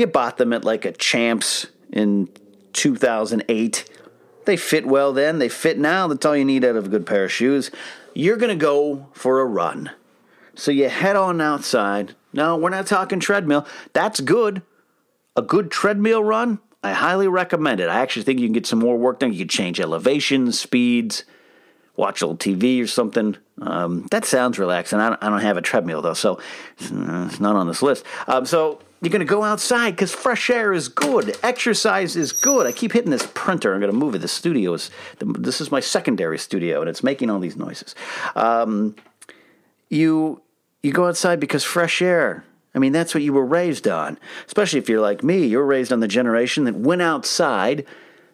you 0.00 0.06
bought 0.06 0.38
them 0.38 0.52
at 0.52 0.64
like 0.64 0.84
a 0.84 0.92
Champs 0.92 1.66
in 1.92 2.28
2008. 2.72 3.84
They 4.46 4.56
fit 4.56 4.86
well 4.86 5.12
then, 5.12 5.38
they 5.38 5.48
fit 5.48 5.78
now. 5.78 6.08
That's 6.08 6.24
all 6.24 6.36
you 6.36 6.44
need 6.44 6.64
out 6.64 6.76
of 6.76 6.86
a 6.86 6.88
good 6.88 7.06
pair 7.06 7.24
of 7.24 7.32
shoes. 7.32 7.70
You're 8.14 8.36
going 8.36 8.56
to 8.56 8.60
go 8.60 9.06
for 9.12 9.40
a 9.40 9.44
run. 9.44 9.90
So 10.54 10.70
you 10.70 10.88
head 10.88 11.16
on 11.16 11.40
outside. 11.40 12.14
No, 12.32 12.56
we're 12.56 12.70
not 12.70 12.86
talking 12.86 13.20
treadmill. 13.20 13.66
That's 13.92 14.20
good. 14.20 14.62
A 15.36 15.42
good 15.42 15.70
treadmill 15.70 16.24
run, 16.24 16.58
I 16.82 16.92
highly 16.92 17.28
recommend 17.28 17.80
it. 17.80 17.88
I 17.88 18.00
actually 18.00 18.22
think 18.22 18.40
you 18.40 18.46
can 18.46 18.54
get 18.54 18.66
some 18.66 18.78
more 18.78 18.96
work 18.96 19.20
done. 19.20 19.32
You 19.32 19.40
can 19.40 19.48
change 19.48 19.80
elevations, 19.80 20.58
speeds, 20.58 21.24
watch 21.96 22.22
old 22.22 22.40
TV 22.40 22.82
or 22.82 22.86
something. 22.86 23.36
Um, 23.60 24.06
that 24.10 24.24
sounds 24.24 24.58
relaxing. 24.58 24.98
I 24.98 25.10
don't, 25.10 25.22
I 25.22 25.28
don't, 25.28 25.40
have 25.40 25.58
a 25.58 25.62
treadmill 25.62 26.00
though, 26.00 26.14
so 26.14 26.40
it's 26.78 27.40
not 27.40 27.56
on 27.56 27.66
this 27.66 27.82
list. 27.82 28.04
Um, 28.26 28.46
so 28.46 28.80
you're 29.00 29.10
going 29.10 29.20
to 29.20 29.24
go 29.24 29.42
outside 29.42 29.92
because 29.92 30.12
fresh 30.12 30.50
air 30.50 30.72
is 30.72 30.88
good. 30.88 31.36
Exercise 31.42 32.16
is 32.16 32.32
good. 32.32 32.66
I 32.66 32.72
keep 32.72 32.92
hitting 32.92 33.10
this 33.10 33.26
printer. 33.32 33.72
I'm 33.72 33.80
going 33.80 33.92
to 33.92 33.98
move 33.98 34.14
it. 34.14 34.18
The 34.18 34.28
studio 34.28 34.74
is, 34.74 34.90
this 35.18 35.60
is 35.60 35.70
my 35.70 35.80
secondary 35.80 36.38
studio, 36.38 36.80
and 36.80 36.90
it's 36.90 37.02
making 37.02 37.30
all 37.30 37.40
these 37.40 37.56
noises. 37.56 37.94
Um, 38.36 38.94
you, 39.88 40.42
you 40.82 40.92
go 40.92 41.06
outside 41.06 41.40
because 41.40 41.64
fresh 41.64 42.02
air. 42.02 42.44
I 42.74 42.78
mean, 42.78 42.92
that's 42.92 43.14
what 43.14 43.22
you 43.22 43.32
were 43.32 43.44
raised 43.44 43.88
on. 43.88 44.18
Especially 44.46 44.78
if 44.78 44.88
you're 44.88 45.00
like 45.00 45.24
me, 45.24 45.46
you're 45.46 45.64
raised 45.64 45.92
on 45.92 46.00
the 46.00 46.08
generation 46.08 46.64
that 46.64 46.76
went 46.76 47.02
outside, 47.02 47.86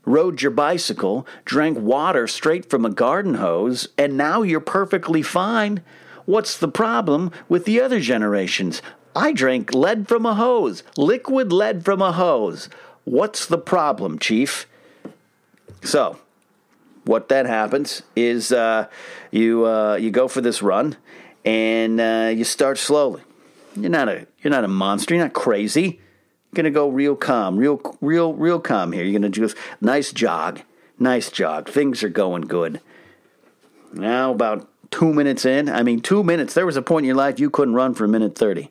rode 0.04 0.42
your 0.42 0.50
bicycle, 0.50 1.26
drank 1.44 1.78
water 1.78 2.26
straight 2.26 2.68
from 2.68 2.84
a 2.84 2.90
garden 2.90 3.34
hose, 3.34 3.88
and 3.96 4.16
now 4.16 4.42
you're 4.42 4.60
perfectly 4.60 5.22
fine. 5.22 5.80
What's 6.26 6.58
the 6.58 6.68
problem 6.68 7.30
with 7.48 7.66
the 7.66 7.80
other 7.80 8.00
generations? 8.00 8.82
I 9.16 9.32
drank 9.32 9.72
lead 9.72 10.08
from 10.08 10.26
a 10.26 10.34
hose, 10.34 10.82
liquid 10.98 11.50
lead 11.50 11.86
from 11.86 12.02
a 12.02 12.12
hose. 12.12 12.68
What's 13.04 13.46
the 13.46 13.56
problem, 13.56 14.18
Chief? 14.18 14.66
So, 15.82 16.18
what 17.04 17.30
then 17.30 17.46
happens 17.46 18.02
is 18.14 18.52
uh, 18.52 18.88
you 19.30 19.64
uh, 19.64 19.96
you 19.96 20.10
go 20.10 20.28
for 20.28 20.42
this 20.42 20.60
run, 20.60 20.96
and 21.46 21.98
uh, 21.98 22.30
you 22.36 22.44
start 22.44 22.76
slowly. 22.76 23.22
You're 23.74 23.88
not 23.88 24.10
a 24.10 24.26
you're 24.42 24.50
not 24.50 24.64
a 24.64 24.68
monster. 24.68 25.14
You're 25.14 25.24
not 25.24 25.32
crazy. 25.32 25.82
You're 25.82 26.56
gonna 26.56 26.70
go 26.70 26.88
real 26.90 27.16
calm, 27.16 27.56
real 27.56 27.80
real 28.02 28.34
real 28.34 28.60
calm 28.60 28.92
here. 28.92 29.02
You're 29.02 29.18
gonna 29.18 29.30
do 29.30 29.40
this 29.40 29.54
nice 29.80 30.12
jog, 30.12 30.60
nice 30.98 31.30
jog. 31.30 31.70
Things 31.70 32.02
are 32.02 32.10
going 32.10 32.42
good. 32.42 32.82
Now 33.94 34.30
about 34.32 34.68
two 34.90 35.14
minutes 35.14 35.46
in, 35.46 35.70
I 35.70 35.82
mean 35.82 36.00
two 36.00 36.22
minutes. 36.22 36.52
There 36.52 36.66
was 36.66 36.76
a 36.76 36.82
point 36.82 37.04
in 37.04 37.08
your 37.08 37.16
life 37.16 37.40
you 37.40 37.48
couldn't 37.48 37.74
run 37.74 37.94
for 37.94 38.04
a 38.04 38.08
minute 38.08 38.36
thirty. 38.36 38.70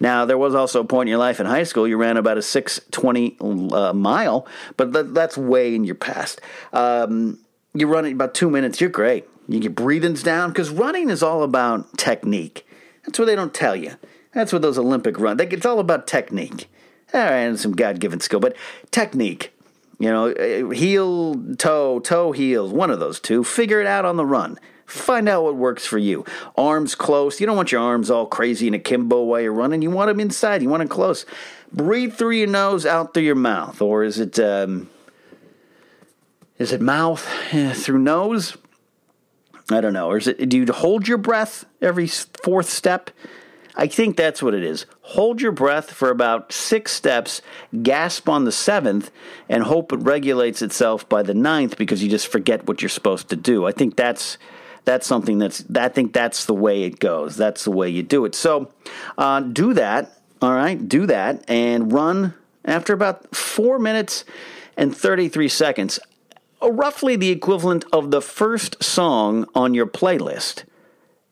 Now, 0.00 0.24
there 0.24 0.38
was 0.38 0.54
also 0.54 0.80
a 0.80 0.84
point 0.84 1.08
in 1.08 1.10
your 1.10 1.18
life 1.18 1.40
in 1.40 1.46
high 1.46 1.62
school 1.64 1.86
you 1.86 1.96
ran 1.96 2.16
about 2.16 2.38
a 2.38 2.42
620 2.42 3.36
uh, 3.72 3.92
mile, 3.92 4.46
but 4.76 4.92
th- 4.92 5.06
that's 5.10 5.36
way 5.36 5.74
in 5.74 5.84
your 5.84 5.94
past. 5.94 6.40
Um, 6.72 7.38
you 7.74 7.86
run 7.86 8.04
it 8.04 8.12
about 8.12 8.34
two 8.34 8.50
minutes, 8.50 8.80
you're 8.80 8.90
great. 8.90 9.26
You 9.48 9.60
get 9.60 9.74
breathings 9.74 10.22
down 10.22 10.50
because 10.50 10.70
running 10.70 11.10
is 11.10 11.22
all 11.22 11.42
about 11.42 11.98
technique. 11.98 12.66
That's 13.04 13.18
what 13.18 13.26
they 13.26 13.34
don't 13.34 13.54
tell 13.54 13.74
you. 13.74 13.96
That's 14.32 14.52
what 14.52 14.62
those 14.62 14.78
Olympic 14.78 15.18
run. 15.18 15.38
It's 15.40 15.66
all 15.66 15.78
about 15.78 16.06
technique. 16.06 16.68
All 17.12 17.20
right, 17.20 17.32
and 17.38 17.60
some 17.60 17.72
God 17.72 18.00
given 18.00 18.20
skill, 18.20 18.40
but 18.40 18.56
technique. 18.90 19.52
You 19.98 20.10
know, 20.10 20.30
uh, 20.30 20.70
heel, 20.70 21.36
toe, 21.58 22.00
toe, 22.00 22.32
heels, 22.32 22.72
one 22.72 22.90
of 22.90 22.98
those 22.98 23.20
two. 23.20 23.44
Figure 23.44 23.80
it 23.80 23.86
out 23.86 24.04
on 24.04 24.16
the 24.16 24.24
run. 24.24 24.58
Find 24.86 25.28
out 25.28 25.44
what 25.44 25.56
works 25.56 25.86
for 25.86 25.98
you. 25.98 26.24
Arms 26.56 26.94
close. 26.94 27.40
You 27.40 27.46
don't 27.46 27.56
want 27.56 27.72
your 27.72 27.80
arms 27.80 28.10
all 28.10 28.26
crazy 28.26 28.68
in 28.68 28.74
a 28.74 28.78
kimbo 28.78 29.22
while 29.22 29.40
you're 29.40 29.52
running. 29.52 29.82
You 29.82 29.90
want 29.90 30.08
them 30.08 30.20
inside. 30.20 30.62
You 30.62 30.68
want 30.68 30.80
them 30.80 30.88
close. 30.88 31.24
Breathe 31.72 32.14
through 32.14 32.32
your 32.32 32.48
nose, 32.48 32.84
out 32.84 33.14
through 33.14 33.22
your 33.22 33.34
mouth, 33.34 33.80
or 33.80 34.04
is 34.04 34.20
it 34.20 34.38
um, 34.38 34.90
is 36.58 36.72
it 36.72 36.80
mouth 36.80 37.26
eh, 37.52 37.72
through 37.72 38.00
nose? 38.00 38.56
I 39.70 39.80
don't 39.80 39.92
know. 39.92 40.08
Or 40.08 40.18
is 40.18 40.26
it? 40.26 40.48
Do 40.48 40.58
you 40.58 40.72
hold 40.72 41.08
your 41.08 41.18
breath 41.18 41.64
every 41.80 42.06
fourth 42.06 42.68
step? 42.68 43.10
I 43.74 43.86
think 43.86 44.16
that's 44.16 44.42
what 44.42 44.52
it 44.54 44.62
is. 44.62 44.84
Hold 45.00 45.40
your 45.40 45.52
breath 45.52 45.90
for 45.90 46.10
about 46.10 46.52
six 46.52 46.92
steps, 46.92 47.40
gasp 47.82 48.28
on 48.28 48.44
the 48.44 48.52
seventh, 48.52 49.10
and 49.48 49.62
hope 49.62 49.92
it 49.92 50.00
regulates 50.00 50.60
itself 50.60 51.08
by 51.08 51.22
the 51.22 51.34
ninth 51.34 51.78
because 51.78 52.02
you 52.02 52.10
just 52.10 52.28
forget 52.28 52.66
what 52.66 52.82
you're 52.82 52.90
supposed 52.90 53.30
to 53.30 53.36
do. 53.36 53.66
I 53.66 53.72
think 53.72 53.96
that's 53.96 54.36
that's 54.84 55.06
something 55.06 55.38
that's 55.38 55.64
I 55.74 55.88
think 55.88 56.12
that's 56.12 56.44
the 56.46 56.54
way 56.54 56.82
it 56.82 56.98
goes. 56.98 57.36
That's 57.36 57.64
the 57.64 57.70
way 57.70 57.88
you 57.88 58.02
do 58.02 58.24
it. 58.24 58.34
So 58.34 58.72
uh, 59.16 59.40
do 59.40 59.74
that. 59.74 60.18
All 60.40 60.54
right, 60.54 60.88
do 60.88 61.06
that 61.06 61.44
and 61.48 61.92
run 61.92 62.34
after 62.64 62.92
about 62.92 63.34
four 63.34 63.78
minutes 63.78 64.24
and 64.76 64.96
33 64.96 65.48
seconds, 65.48 65.98
uh, 66.60 66.72
roughly 66.72 67.16
the 67.16 67.30
equivalent 67.30 67.84
of 67.92 68.10
the 68.10 68.20
first 68.20 68.82
song 68.82 69.46
on 69.54 69.74
your 69.74 69.86
playlist. 69.86 70.64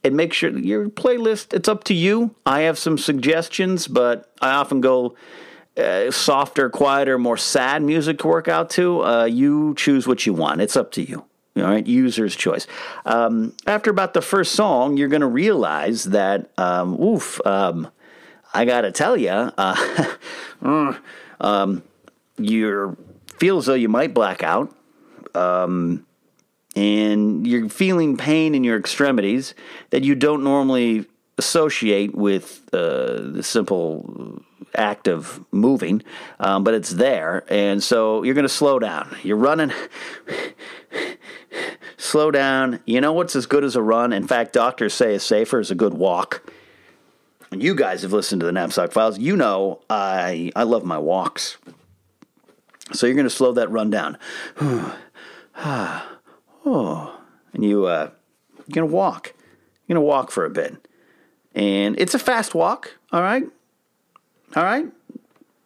And 0.02 0.16
make 0.16 0.32
sure 0.32 0.56
your 0.56 0.88
playlist, 0.88 1.52
it's 1.52 1.68
up 1.68 1.84
to 1.84 1.94
you. 1.94 2.34
I 2.46 2.60
have 2.60 2.78
some 2.78 2.96
suggestions, 2.96 3.86
but 3.86 4.32
I 4.40 4.52
often 4.52 4.80
go 4.80 5.14
uh, 5.76 6.10
softer, 6.10 6.70
quieter, 6.70 7.18
more 7.18 7.36
sad 7.36 7.82
music 7.82 8.18
to 8.20 8.26
work 8.26 8.48
out 8.48 8.70
to. 8.70 9.04
Uh, 9.04 9.24
you 9.24 9.74
choose 9.76 10.06
what 10.06 10.24
you 10.24 10.32
want. 10.32 10.60
It's 10.60 10.76
up 10.76 10.90
to 10.92 11.02
you. 11.02 11.24
All 11.56 11.64
right, 11.64 11.86
user's 11.86 12.36
choice. 12.36 12.66
Um, 13.04 13.54
after 13.66 13.90
about 13.90 14.14
the 14.14 14.22
first 14.22 14.52
song, 14.52 14.96
you're 14.96 15.08
going 15.08 15.20
to 15.20 15.26
realize 15.26 16.04
that, 16.04 16.50
um, 16.56 17.00
oof, 17.00 17.44
um, 17.44 17.88
I 18.54 18.64
got 18.64 18.82
to 18.82 18.92
tell 18.92 19.16
you, 19.16 19.30
uh, 19.58 20.94
um, 21.40 21.82
you 22.38 22.96
feel 23.38 23.58
as 23.58 23.66
though 23.66 23.74
you 23.74 23.88
might 23.88 24.14
black 24.14 24.42
out, 24.44 24.74
um, 25.34 26.06
and 26.76 27.46
you're 27.46 27.68
feeling 27.68 28.16
pain 28.16 28.54
in 28.54 28.62
your 28.62 28.78
extremities 28.78 29.54
that 29.90 30.04
you 30.04 30.14
don't 30.14 30.44
normally 30.44 31.06
associate 31.36 32.14
with 32.14 32.68
uh, 32.72 33.32
the 33.32 33.42
simple 33.42 34.42
act 34.76 35.08
of 35.08 35.44
moving, 35.50 36.02
um, 36.38 36.62
but 36.62 36.74
it's 36.74 36.90
there. 36.90 37.44
And 37.48 37.82
so 37.82 38.22
you're 38.22 38.34
going 38.34 38.44
to 38.44 38.48
slow 38.48 38.78
down. 38.78 39.16
You're 39.22 39.36
running. 39.36 39.72
Slow 42.10 42.30
down. 42.30 42.80
You 42.84 43.00
know 43.00 43.12
what's 43.12 43.36
as 43.36 43.46
good 43.46 43.64
as 43.64 43.76
a 43.76 43.82
run? 43.82 44.12
In 44.12 44.26
fact, 44.26 44.52
doctors 44.52 44.94
say 44.94 45.14
is 45.14 45.22
safer 45.22 45.60
is 45.60 45.70
a 45.70 45.74
good 45.74 45.94
walk. 45.94 46.50
And 47.50 47.62
you 47.62 47.74
guys 47.74 48.02
have 48.02 48.12
listened 48.12 48.40
to 48.40 48.46
the 48.46 48.52
Knapsack 48.52 48.92
Files. 48.92 49.18
You 49.18 49.36
know 49.36 49.80
I 49.88 50.52
I 50.54 50.64
love 50.64 50.84
my 50.84 50.98
walks. 50.98 51.56
So 52.92 53.06
you're 53.06 53.16
going 53.16 53.24
to 53.24 53.30
slow 53.30 53.52
that 53.52 53.70
run 53.70 53.90
down. 53.90 54.18
oh, 54.60 54.96
and 57.52 57.64
you 57.64 57.86
uh, 57.86 58.10
you're 58.58 58.74
going 58.74 58.88
to 58.88 58.94
walk. 58.94 59.32
You're 59.86 59.96
going 59.96 60.04
to 60.04 60.08
walk 60.08 60.30
for 60.30 60.44
a 60.44 60.50
bit. 60.50 60.86
And 61.54 61.98
it's 61.98 62.14
a 62.14 62.18
fast 62.18 62.54
walk, 62.54 62.96
all 63.12 63.22
right? 63.22 63.44
All 64.54 64.62
right? 64.62 64.86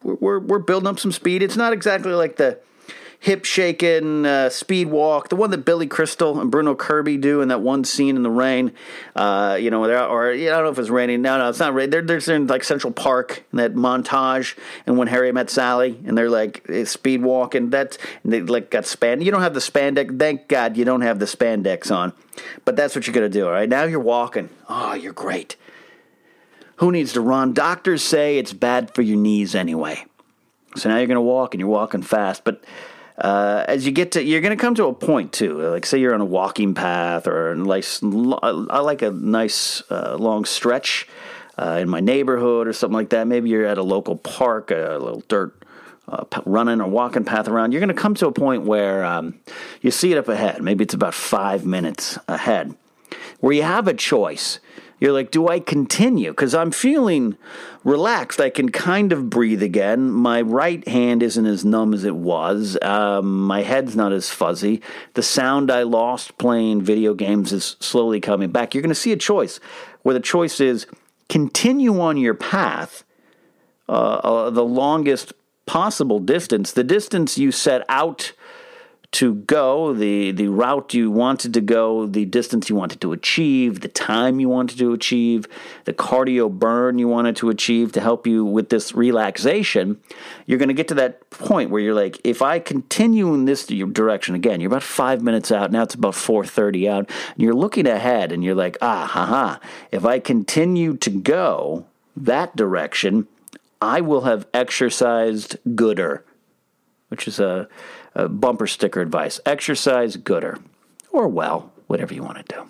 We're, 0.03 0.15
we're, 0.15 0.39
we're 0.39 0.59
building 0.59 0.87
up 0.87 0.99
some 0.99 1.13
speed. 1.13 1.43
It's 1.43 1.57
not 1.57 1.75
exactly 1.75 2.13
like 2.13 2.37
the 2.37 2.59
hip 3.25 3.47
shaking 3.47 4.27
uh, 4.27 4.51
speed 4.51 4.87
walk, 4.89 5.31
the 5.31 5.37
one 5.37 5.51
that 5.51 5.65
Billy 5.65 5.87
Crystal 5.87 6.39
and 6.39 6.51
Bruno 6.51 6.75
Kirby 6.75 7.17
do 7.17 7.41
in 7.41 7.49
that 7.49 7.63
one 7.63 7.83
scene 7.83 8.17
in 8.17 8.23
the 8.23 8.31
rain. 8.31 8.71
Uh, 9.17 9.57
you 9.59 9.71
know, 9.71 9.83
or 9.83 10.31
I 10.31 10.37
don't 10.37 10.65
know 10.65 10.69
if 10.69 10.79
it's 10.79 10.91
raining. 10.91 11.23
No, 11.23 11.39
no, 11.39 11.49
it's 11.49 11.59
not 11.59 11.73
raining. 11.73 11.91
They're, 11.91 12.03
they're 12.03 12.37
in 12.37 12.49
like 12.49 12.63
Central 12.63 12.93
Park 12.93 13.43
in 13.51 13.57
that 13.57 13.75
montage, 13.75 14.59
and 14.85 14.99
when 14.99 15.09
Harry 15.09 15.33
met 15.33 15.49
Sally, 15.49 15.99
and 16.05 16.19
they're 16.19 16.29
like 16.29 16.69
eh, 16.69 16.85
speed 16.85 17.23
walking. 17.23 17.71
That's 17.71 17.97
they 18.27 18.43
like 18.43 18.71
got 18.71 18.85
span. 18.85 19.23
You 19.23 19.31
don't 19.31 19.41
have 19.41 19.55
the 19.55 19.61
spandex. 19.61 20.19
Thank 20.19 20.47
God 20.47 20.77
you 20.77 20.85
don't 20.85 21.01
have 21.01 21.19
the 21.19 21.25
spandex 21.25 21.91
on. 21.91 22.13
But 22.67 22.77
that's 22.77 22.95
what 22.95 23.07
you're 23.07 23.15
gonna 23.15 23.31
do. 23.31 23.47
All 23.47 23.53
right, 23.53 23.69
now 23.69 23.85
you're 23.85 24.01
walking. 24.01 24.51
Oh, 24.69 24.93
you're 24.93 25.15
great. 25.15 25.57
Who 26.77 26.93
needs 26.93 27.15
to 27.15 27.23
run? 27.23 27.55
Doctors 27.55 28.03
say 28.03 28.37
it's 28.37 28.53
bad 28.53 28.95
for 28.95 29.01
your 29.01 29.17
knees 29.17 29.55
anyway. 29.55 30.05
So 30.77 30.91
now 30.91 30.99
you're 30.99 31.07
going 31.07 31.15
to 31.15 31.21
walk 31.23 31.55
and 31.55 31.61
you're 31.61 31.69
walking 31.69 32.03
fast. 32.03 32.43
But 32.45 32.65
uh, 33.19 33.65
as 33.69 33.87
you 33.87 33.93
get 33.93 34.13
to, 34.13 34.23
you're 34.23 34.41
going 34.41 34.57
to 34.57 34.61
come 34.61 34.75
to 34.75 34.87
a 34.87 34.95
point 34.95 35.33
too. 35.33 35.59
Like 35.59 35.87
say 35.87 35.99
you're 35.99 36.15
on 36.15 36.21
a 36.21 36.27
walking 36.27 36.75
path 36.75 37.27
or 37.27 37.53
a 37.53 37.57
nice, 37.57 38.03
I 38.03 38.81
like 38.81 39.03
a 39.03 39.11
nice 39.11 39.83
uh, 39.91 40.17
long 40.19 40.45
stretch 40.45 41.07
uh, 41.57 41.79
in 41.81 41.89
my 41.89 42.01
neighborhood 42.01 42.67
or 42.67 42.73
something 42.73 42.97
like 42.97 43.11
that. 43.11 43.27
Maybe 43.27 43.51
you're 43.51 43.67
at 43.67 43.79
a 43.79 43.83
local 43.83 44.17
park, 44.17 44.71
a 44.71 44.99
little 45.01 45.23
dirt 45.29 45.55
uh, 46.09 46.25
running 46.45 46.81
or 46.81 46.89
walking 46.89 47.25
path 47.25 47.49
around. 47.49 47.73
You're 47.73 47.81
going 47.81 47.95
to 47.95 48.01
come 48.01 48.15
to 48.17 48.27
a 48.27 48.33
point 48.33 48.65
where 48.65 49.05
um, 49.05 49.39
you 49.81 49.91
see 49.91 50.13
it 50.13 50.19
up 50.19 50.29
ahead. 50.29 50.63
Maybe 50.63 50.85
it's 50.85 50.95
about 50.95 51.15
five 51.15 51.65
minutes 51.65 52.19
ahead, 52.29 52.75
where 53.41 53.53
you 53.53 53.63
have 53.63 53.89
a 53.89 53.95
choice 53.95 54.59
you're 55.01 55.13
like, 55.13 55.31
do 55.31 55.49
I 55.49 55.61
continue? 55.61 56.31
Because 56.31 56.55
I'm 56.55 56.71
feeling 56.71 57.37
relaxed. 57.83 58.41
I 58.41 58.51
can 58.51 58.71
kind 58.71 59.13
of 59.13 59.29
breathe 59.29 59.63
again. 59.63 60.11
My 60.11 60.41
right 60.41 60.87
hand 60.89 61.23
isn't 61.23 61.47
as 61.47 61.65
numb 61.65 61.93
as 61.95 62.05
it 62.05 62.17
was. 62.17 62.79
Um, 62.83 63.47
my 63.47 63.63
head's 63.63 63.97
not 63.97 64.13
as 64.13 64.31
fuzzy. 64.31 64.81
The 65.15 65.23
sound 65.23 65.71
I 65.71 65.83
lost 65.83 66.39
playing 66.39 66.83
video 66.83 67.15
games 67.15 67.53
is 67.53 67.77
slowly 67.81 68.21
coming 68.21 68.51
back. 68.51 68.75
You're 68.75 68.83
going 68.83 68.89
to 68.89 68.95
see 68.95 69.13
a 69.13 69.17
choice 69.17 69.61
where 70.03 70.15
the 70.15 70.21
choice 70.21 70.61
is 70.61 70.87
continue 71.29 72.01
on 72.01 72.17
your 72.17 72.35
path 72.35 73.05
uh, 73.89 73.93
uh, 73.93 74.51
the 74.51 74.65
longest 74.65 75.33
possible 75.67 76.19
distance, 76.19 76.73
the 76.73 76.85
distance 76.85 77.39
you 77.39 77.53
set 77.53 77.85
out 77.89 78.33
to 79.15 79.35
go, 79.35 79.95
the 79.95 80.33
the 80.33 80.49
route 80.49 80.93
you 80.93 81.11
wanted 81.11 81.55
to 81.55 81.61
go, 81.61 82.07
the 82.07 82.25
distance 82.25 82.69
you 82.69 82.77
wanted 82.77 83.01
to 83.01 83.13
achieve, 83.13 83.81
the 83.81 83.89
time 83.89 84.41
you 84.41 84.49
wanted 84.49 84.79
to 84.79 84.93
achieve, 84.93 85.47
the 85.85 85.93
cardio 85.93 86.51
burn 86.51 86.99
you 86.99 87.09
wanted 87.09 87.37
to 87.37 87.49
achieve 87.49 87.93
to 87.93 88.01
help 88.01 88.27
you 88.27 88.45
with 88.45 88.69
this 88.69 88.95
relaxation, 88.95 90.01
you're 90.47 90.59
going 90.59 90.69
to 90.69 90.75
get 90.75 90.89
to 90.89 90.95
that 90.95 91.31
point 91.31 91.71
where 91.71 91.81
you're 91.81 91.95
like, 91.95 92.21
if 92.25 92.43
I 92.43 92.59
continue 92.59 93.33
in 93.35 93.45
this 93.45 93.67
direction 93.67 94.35
again, 94.35 94.61
you're 94.61 94.71
about 94.71 94.83
five 94.83 95.23
minutes 95.23 95.53
out. 95.53 95.71
Now 95.71 95.83
it's 95.83 95.95
about 95.95 96.15
four 96.15 96.45
thirty 96.45 96.89
out, 96.89 97.09
you're 97.37 97.55
looking 97.55 97.87
ahead, 97.87 98.33
and 98.33 98.43
you're 98.43 98.55
like, 98.55 98.77
ah, 98.83 99.07
ha, 99.07 99.27
ha. 99.27 99.61
If 99.91 100.05
I 100.05 100.19
continue 100.19 100.97
to 100.97 101.11
go 101.11 101.87
that 102.17 102.57
direction, 102.57 103.29
I 103.81 104.01
will 104.01 104.23
have 104.23 104.47
exercised 104.55 105.57
gooder, 105.75 106.25
which 107.09 107.29
is 107.29 107.41
a, 107.41 107.69
a 108.15 108.29
bumper 108.29 108.67
sticker 108.67 109.01
advice. 109.01 109.41
Exercise 109.47 110.17
gooder, 110.17 110.59
or 111.11 111.29
well, 111.29 111.73
whatever 111.87 112.15
you 112.15 112.23
want 112.23 112.47
to 112.47 112.55
do. 112.55 112.69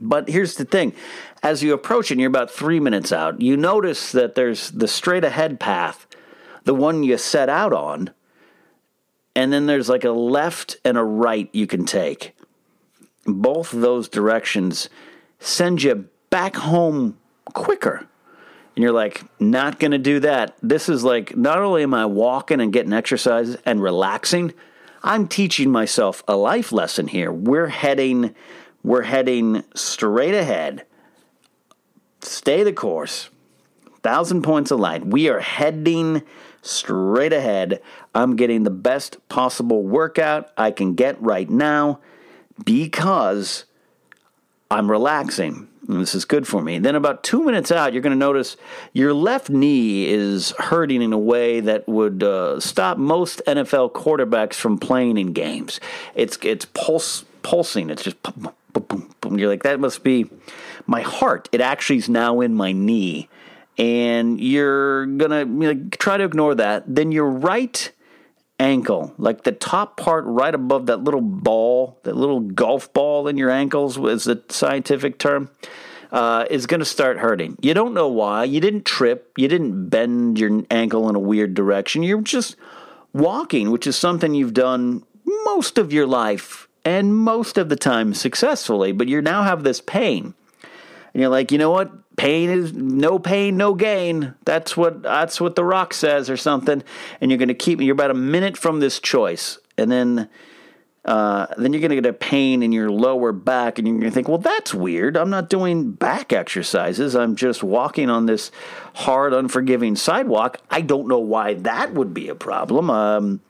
But 0.00 0.28
here's 0.28 0.56
the 0.56 0.64
thing 0.64 0.94
as 1.42 1.62
you 1.62 1.74
approach 1.74 2.10
and 2.10 2.20
you're 2.20 2.28
about 2.28 2.50
three 2.50 2.80
minutes 2.80 3.12
out, 3.12 3.40
you 3.40 3.56
notice 3.56 4.12
that 4.12 4.34
there's 4.34 4.70
the 4.70 4.88
straight 4.88 5.24
ahead 5.24 5.60
path, 5.60 6.06
the 6.64 6.74
one 6.74 7.02
you 7.02 7.18
set 7.18 7.48
out 7.48 7.72
on, 7.72 8.10
and 9.34 9.52
then 9.52 9.66
there's 9.66 9.88
like 9.88 10.04
a 10.04 10.10
left 10.10 10.76
and 10.84 10.96
a 10.96 11.02
right 11.02 11.48
you 11.52 11.66
can 11.66 11.84
take. 11.84 12.34
Both 13.24 13.70
those 13.70 14.08
directions 14.08 14.88
send 15.38 15.82
you 15.82 16.08
back 16.30 16.56
home 16.56 17.18
quicker. 17.52 18.08
And 18.74 18.82
you're 18.82 18.92
like, 18.92 19.22
not 19.38 19.78
going 19.78 19.90
to 19.90 19.98
do 19.98 20.20
that. 20.20 20.56
This 20.62 20.88
is 20.88 21.04
like, 21.04 21.36
not 21.36 21.58
only 21.58 21.82
am 21.82 21.92
I 21.92 22.06
walking 22.06 22.60
and 22.60 22.72
getting 22.72 22.92
exercise 22.92 23.56
and 23.66 23.82
relaxing, 23.82 24.54
I'm 25.02 25.28
teaching 25.28 25.70
myself 25.70 26.22
a 26.26 26.36
life 26.36 26.72
lesson 26.72 27.08
here. 27.08 27.30
We're 27.30 27.66
heading, 27.66 28.34
we're 28.82 29.02
heading 29.02 29.64
straight 29.74 30.34
ahead. 30.34 30.86
Stay 32.20 32.62
the 32.62 32.72
course. 32.72 33.28
Thousand 34.02 34.42
points 34.42 34.70
of 34.70 34.80
light. 34.80 35.06
We 35.06 35.28
are 35.28 35.40
heading 35.40 36.22
straight 36.62 37.32
ahead. 37.32 37.82
I'm 38.14 38.36
getting 38.36 38.62
the 38.62 38.70
best 38.70 39.28
possible 39.28 39.82
workout 39.82 40.50
I 40.56 40.70
can 40.70 40.94
get 40.94 41.20
right 41.20 41.50
now 41.50 42.00
because 42.64 43.64
I'm 44.70 44.90
relaxing. 44.90 45.68
This 45.98 46.14
is 46.14 46.24
good 46.24 46.46
for 46.46 46.62
me. 46.62 46.78
Then, 46.78 46.94
about 46.94 47.22
two 47.22 47.44
minutes 47.44 47.70
out, 47.70 47.92
you're 47.92 48.02
going 48.02 48.12
to 48.12 48.18
notice 48.18 48.56
your 48.92 49.12
left 49.12 49.50
knee 49.50 50.08
is 50.08 50.52
hurting 50.58 51.02
in 51.02 51.12
a 51.12 51.18
way 51.18 51.60
that 51.60 51.88
would 51.88 52.22
uh, 52.22 52.60
stop 52.60 52.98
most 52.98 53.42
NFL 53.46 53.92
quarterbacks 53.92 54.54
from 54.54 54.78
playing 54.78 55.18
in 55.18 55.32
games. 55.32 55.80
It's 56.14 56.38
it's 56.42 56.64
pulse 56.66 57.24
pulsing. 57.42 57.90
It's 57.90 58.02
just 58.02 58.22
boom, 58.22 58.52
boom, 58.72 59.14
boom. 59.20 59.38
You're 59.38 59.48
like 59.48 59.62
that 59.62 59.80
must 59.80 60.02
be 60.02 60.28
my 60.86 61.02
heart. 61.02 61.48
It 61.52 61.60
actually 61.60 61.98
is 61.98 62.08
now 62.08 62.40
in 62.40 62.54
my 62.54 62.72
knee, 62.72 63.28
and 63.78 64.40
you're 64.40 65.06
gonna 65.06 65.76
try 65.90 66.16
to 66.16 66.24
ignore 66.24 66.54
that. 66.54 66.84
Then 66.86 67.12
your 67.12 67.28
right 67.28 67.90
ankle, 68.62 69.12
like 69.18 69.42
the 69.42 69.52
top 69.52 69.96
part 69.96 70.24
right 70.24 70.54
above 70.54 70.86
that 70.86 71.02
little 71.02 71.20
ball, 71.20 71.98
that 72.04 72.16
little 72.16 72.40
golf 72.40 72.92
ball 72.92 73.26
in 73.26 73.36
your 73.36 73.50
ankles 73.50 73.98
is 73.98 74.24
the 74.24 74.42
scientific 74.48 75.18
term, 75.18 75.50
uh, 76.12 76.44
is 76.50 76.66
going 76.66 76.80
to 76.80 76.86
start 76.86 77.18
hurting. 77.18 77.58
You 77.60 77.74
don't 77.74 77.94
know 77.94 78.08
why. 78.08 78.44
You 78.44 78.60
didn't 78.60 78.84
trip. 78.84 79.32
You 79.36 79.48
didn't 79.48 79.88
bend 79.88 80.38
your 80.38 80.62
ankle 80.70 81.08
in 81.08 81.16
a 81.16 81.20
weird 81.20 81.54
direction. 81.54 82.02
You're 82.02 82.20
just 82.20 82.56
walking, 83.12 83.70
which 83.70 83.86
is 83.86 83.96
something 83.96 84.34
you've 84.34 84.54
done 84.54 85.04
most 85.44 85.78
of 85.78 85.92
your 85.92 86.06
life 86.06 86.68
and 86.84 87.16
most 87.16 87.58
of 87.58 87.68
the 87.68 87.76
time 87.76 88.14
successfully, 88.14 88.92
but 88.92 89.08
you 89.08 89.20
now 89.22 89.42
have 89.42 89.64
this 89.64 89.80
pain. 89.80 90.34
And 91.14 91.20
you're 91.20 91.30
like, 91.30 91.50
you 91.50 91.58
know 91.58 91.70
what? 91.70 91.92
pain 92.16 92.50
is 92.50 92.72
no 92.72 93.18
pain, 93.18 93.56
no 93.56 93.74
gain. 93.74 94.34
That's 94.44 94.76
what 94.76 95.02
that's 95.02 95.40
what 95.40 95.56
the 95.56 95.64
rock 95.64 95.94
says 95.94 96.28
or 96.30 96.36
something. 96.36 96.82
And 97.20 97.30
you're 97.30 97.38
going 97.38 97.48
to 97.48 97.54
keep 97.54 97.80
you're 97.80 97.92
about 97.94 98.10
a 98.10 98.14
minute 98.14 98.56
from 98.56 98.80
this 98.80 99.00
choice, 99.00 99.58
and 99.78 99.90
then 99.90 100.28
uh, 101.04 101.46
then 101.56 101.72
you're 101.72 101.80
going 101.80 101.90
to 101.90 101.96
get 101.96 102.06
a 102.06 102.12
pain 102.12 102.62
in 102.62 102.70
your 102.70 102.90
lower 102.90 103.32
back, 103.32 103.78
and 103.78 103.88
you're 103.88 103.98
going 103.98 104.10
to 104.10 104.14
think, 104.14 104.28
well, 104.28 104.38
that's 104.38 104.72
weird. 104.72 105.16
I'm 105.16 105.30
not 105.30 105.50
doing 105.50 105.90
back 105.90 106.32
exercises. 106.32 107.16
I'm 107.16 107.34
just 107.34 107.62
walking 107.64 108.08
on 108.08 108.26
this 108.26 108.52
hard, 108.94 109.34
unforgiving 109.34 109.96
sidewalk. 109.96 110.58
I 110.70 110.80
don't 110.80 111.08
know 111.08 111.18
why 111.18 111.54
that 111.54 111.92
would 111.92 112.14
be 112.14 112.28
a 112.28 112.36
problem. 112.36 112.88
Um, 112.88 113.40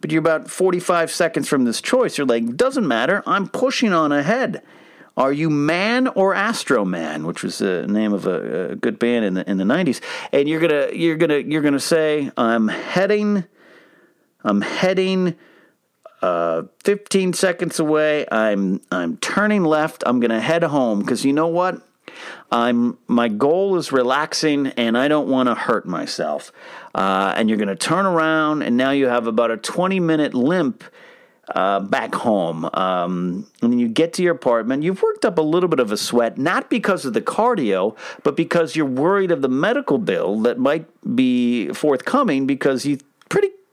but 0.00 0.10
you're 0.10 0.20
about 0.20 0.50
45 0.50 1.10
seconds 1.10 1.48
from 1.48 1.64
this 1.64 1.80
choice. 1.80 2.18
You're 2.18 2.26
like, 2.26 2.56
doesn't 2.56 2.86
matter. 2.86 3.22
I'm 3.26 3.48
pushing 3.48 3.92
on 3.92 4.10
ahead. 4.10 4.62
Are 5.16 5.32
you 5.32 5.50
Man 5.50 6.06
or 6.08 6.34
Astro 6.34 6.84
Man, 6.84 7.26
which 7.26 7.42
was 7.42 7.58
the 7.58 7.86
name 7.88 8.12
of 8.12 8.26
a, 8.26 8.70
a, 8.70 8.76
good 8.76 9.00
band 9.00 9.24
in 9.24 9.34
the 9.34 9.50
in 9.50 9.56
the 9.56 9.64
nineties? 9.64 10.00
And 10.32 10.48
you're 10.48 10.60
gonna 10.60 10.90
you're 10.92 11.16
gonna 11.16 11.38
you're 11.38 11.62
gonna 11.62 11.80
say, 11.80 12.30
I'm 12.36 12.68
heading, 12.68 13.44
I'm 14.44 14.60
heading. 14.60 15.34
Uh, 16.20 16.64
15 16.84 17.32
seconds 17.32 17.78
away. 17.78 18.26
I'm 18.30 18.80
I'm 18.90 19.16
turning 19.18 19.64
left. 19.64 20.02
I'm 20.04 20.20
gonna 20.20 20.40
head 20.40 20.64
home 20.64 21.00
because 21.00 21.24
you 21.24 21.32
know 21.32 21.46
what? 21.46 21.80
I'm 22.50 22.98
my 23.06 23.28
goal 23.28 23.76
is 23.76 23.92
relaxing 23.92 24.68
and 24.68 24.98
I 24.98 25.08
don't 25.08 25.28
want 25.28 25.48
to 25.48 25.54
hurt 25.54 25.86
myself. 25.86 26.50
Uh, 26.94 27.34
and 27.36 27.48
you're 27.48 27.58
gonna 27.58 27.76
turn 27.76 28.06
around 28.06 28.62
and 28.62 28.76
now 28.76 28.90
you 28.90 29.06
have 29.06 29.26
about 29.26 29.50
a 29.50 29.56
20 29.56 30.00
minute 30.00 30.34
limp 30.34 30.82
uh, 31.54 31.80
back 31.80 32.14
home. 32.14 32.68
Um, 32.74 33.46
and 33.62 33.72
then 33.72 33.78
you 33.78 33.88
get 33.88 34.12
to 34.14 34.22
your 34.22 34.34
apartment. 34.34 34.82
You've 34.82 35.02
worked 35.02 35.24
up 35.24 35.38
a 35.38 35.42
little 35.42 35.68
bit 35.68 35.80
of 35.80 35.90
a 35.92 35.96
sweat, 35.96 36.36
not 36.36 36.68
because 36.68 37.04
of 37.04 37.14
the 37.14 37.22
cardio, 37.22 37.96
but 38.22 38.36
because 38.36 38.76
you're 38.76 38.86
worried 38.86 39.30
of 39.30 39.40
the 39.40 39.48
medical 39.48 39.98
bill 39.98 40.40
that 40.40 40.58
might 40.58 40.86
be 41.16 41.72
forthcoming 41.72 42.46
because 42.46 42.82
pretty 42.82 42.98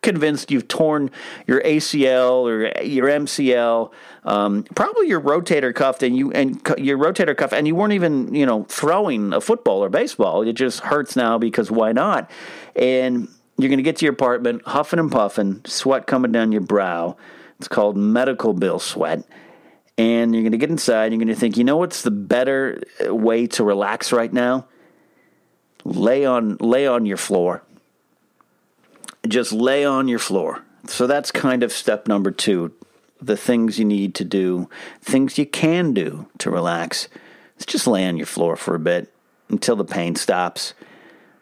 convinced 0.05 0.51
you've 0.51 0.69
torn 0.69 1.11
your 1.45 1.61
ACL 1.61 2.43
or 2.43 2.81
your 2.81 3.07
MCL, 3.07 3.91
um, 4.23 4.63
probably 4.75 5.09
your 5.09 5.19
rotator 5.19 5.75
cuff, 5.75 6.01
and 6.01 6.15
you 6.15 6.31
and 6.31 6.61
your 6.77 6.97
rotator 6.97 7.35
cuff, 7.35 7.51
and 7.51 7.67
you 7.67 7.75
weren't 7.75 7.93
even 7.93 8.33
you 8.33 8.45
know 8.45 8.63
throwing 8.69 9.33
a 9.33 9.41
football 9.41 9.83
or 9.83 9.89
baseball. 9.89 10.41
It 10.43 10.53
just 10.53 10.79
hurts 10.79 11.17
now 11.17 11.37
because 11.37 11.69
why 11.69 11.91
not? 11.91 12.31
And 12.75 13.27
you're 13.57 13.69
going 13.69 13.79
to 13.79 13.83
get 13.83 13.97
to 13.97 14.05
your 14.05 14.13
apartment, 14.13 14.63
huffing 14.65 14.99
and 14.99 15.11
puffing, 15.11 15.61
sweat 15.65 16.07
coming 16.07 16.31
down 16.31 16.51
your 16.51 16.61
brow. 16.61 17.17
It's 17.59 17.67
called 17.67 17.95
medical 17.95 18.53
bill 18.53 18.79
sweat. 18.79 19.23
And 19.97 20.33
you're 20.33 20.43
going 20.43 20.51
to 20.51 20.57
get 20.57 20.69
inside, 20.69 21.13
you're 21.13 21.19
going 21.19 21.29
to 21.29 21.35
think, 21.35 21.55
you 21.55 21.63
know 21.63 21.77
what's 21.77 22.01
the 22.01 22.11
better 22.11 22.83
way 23.01 23.47
to 23.47 23.63
relax 23.63 24.11
right 24.11 24.31
now? 24.31 24.67
Lay 25.85 26.25
on 26.25 26.57
lay 26.57 26.85
on 26.85 27.05
your 27.05 27.15
floor. 27.17 27.63
Just 29.27 29.51
lay 29.51 29.85
on 29.85 30.07
your 30.07 30.19
floor. 30.19 30.63
So 30.87 31.07
that's 31.07 31.31
kind 31.31 31.63
of 31.63 31.71
step 31.71 32.07
number 32.07 32.31
2. 32.31 32.71
The 33.21 33.37
things 33.37 33.79
you 33.79 33.85
need 33.85 34.13
to 34.15 34.23
do, 34.23 34.69
things 35.01 35.37
you 35.37 35.45
can 35.45 35.93
do 35.93 36.27
to 36.39 36.51
relax. 36.51 37.07
It's 37.55 37.65
just 37.65 37.87
lay 37.87 38.07
on 38.07 38.17
your 38.17 38.25
floor 38.25 38.55
for 38.55 38.75
a 38.75 38.79
bit 38.79 39.11
until 39.49 39.75
the 39.75 39.85
pain 39.85 40.15
stops. 40.15 40.73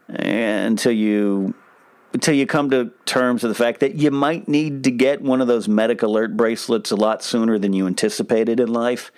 Until 0.08 0.92
you 0.92 1.56
until 2.14 2.36
you 2.36 2.46
come 2.46 2.70
to 2.70 2.92
terms 3.06 3.42
with 3.42 3.50
the 3.50 3.56
fact 3.56 3.80
that 3.80 3.96
you 3.96 4.12
might 4.12 4.48
need 4.48 4.84
to 4.84 4.92
get 4.92 5.22
one 5.22 5.42
of 5.42 5.48
those 5.48 5.68
medic 5.68 6.04
alert 6.04 6.38
bracelets 6.38 6.92
a 6.92 6.96
lot 6.96 7.24
sooner 7.24 7.58
than 7.58 7.74
you 7.74 7.88
anticipated 7.88 8.60
in 8.60 8.72
life, 8.72 9.12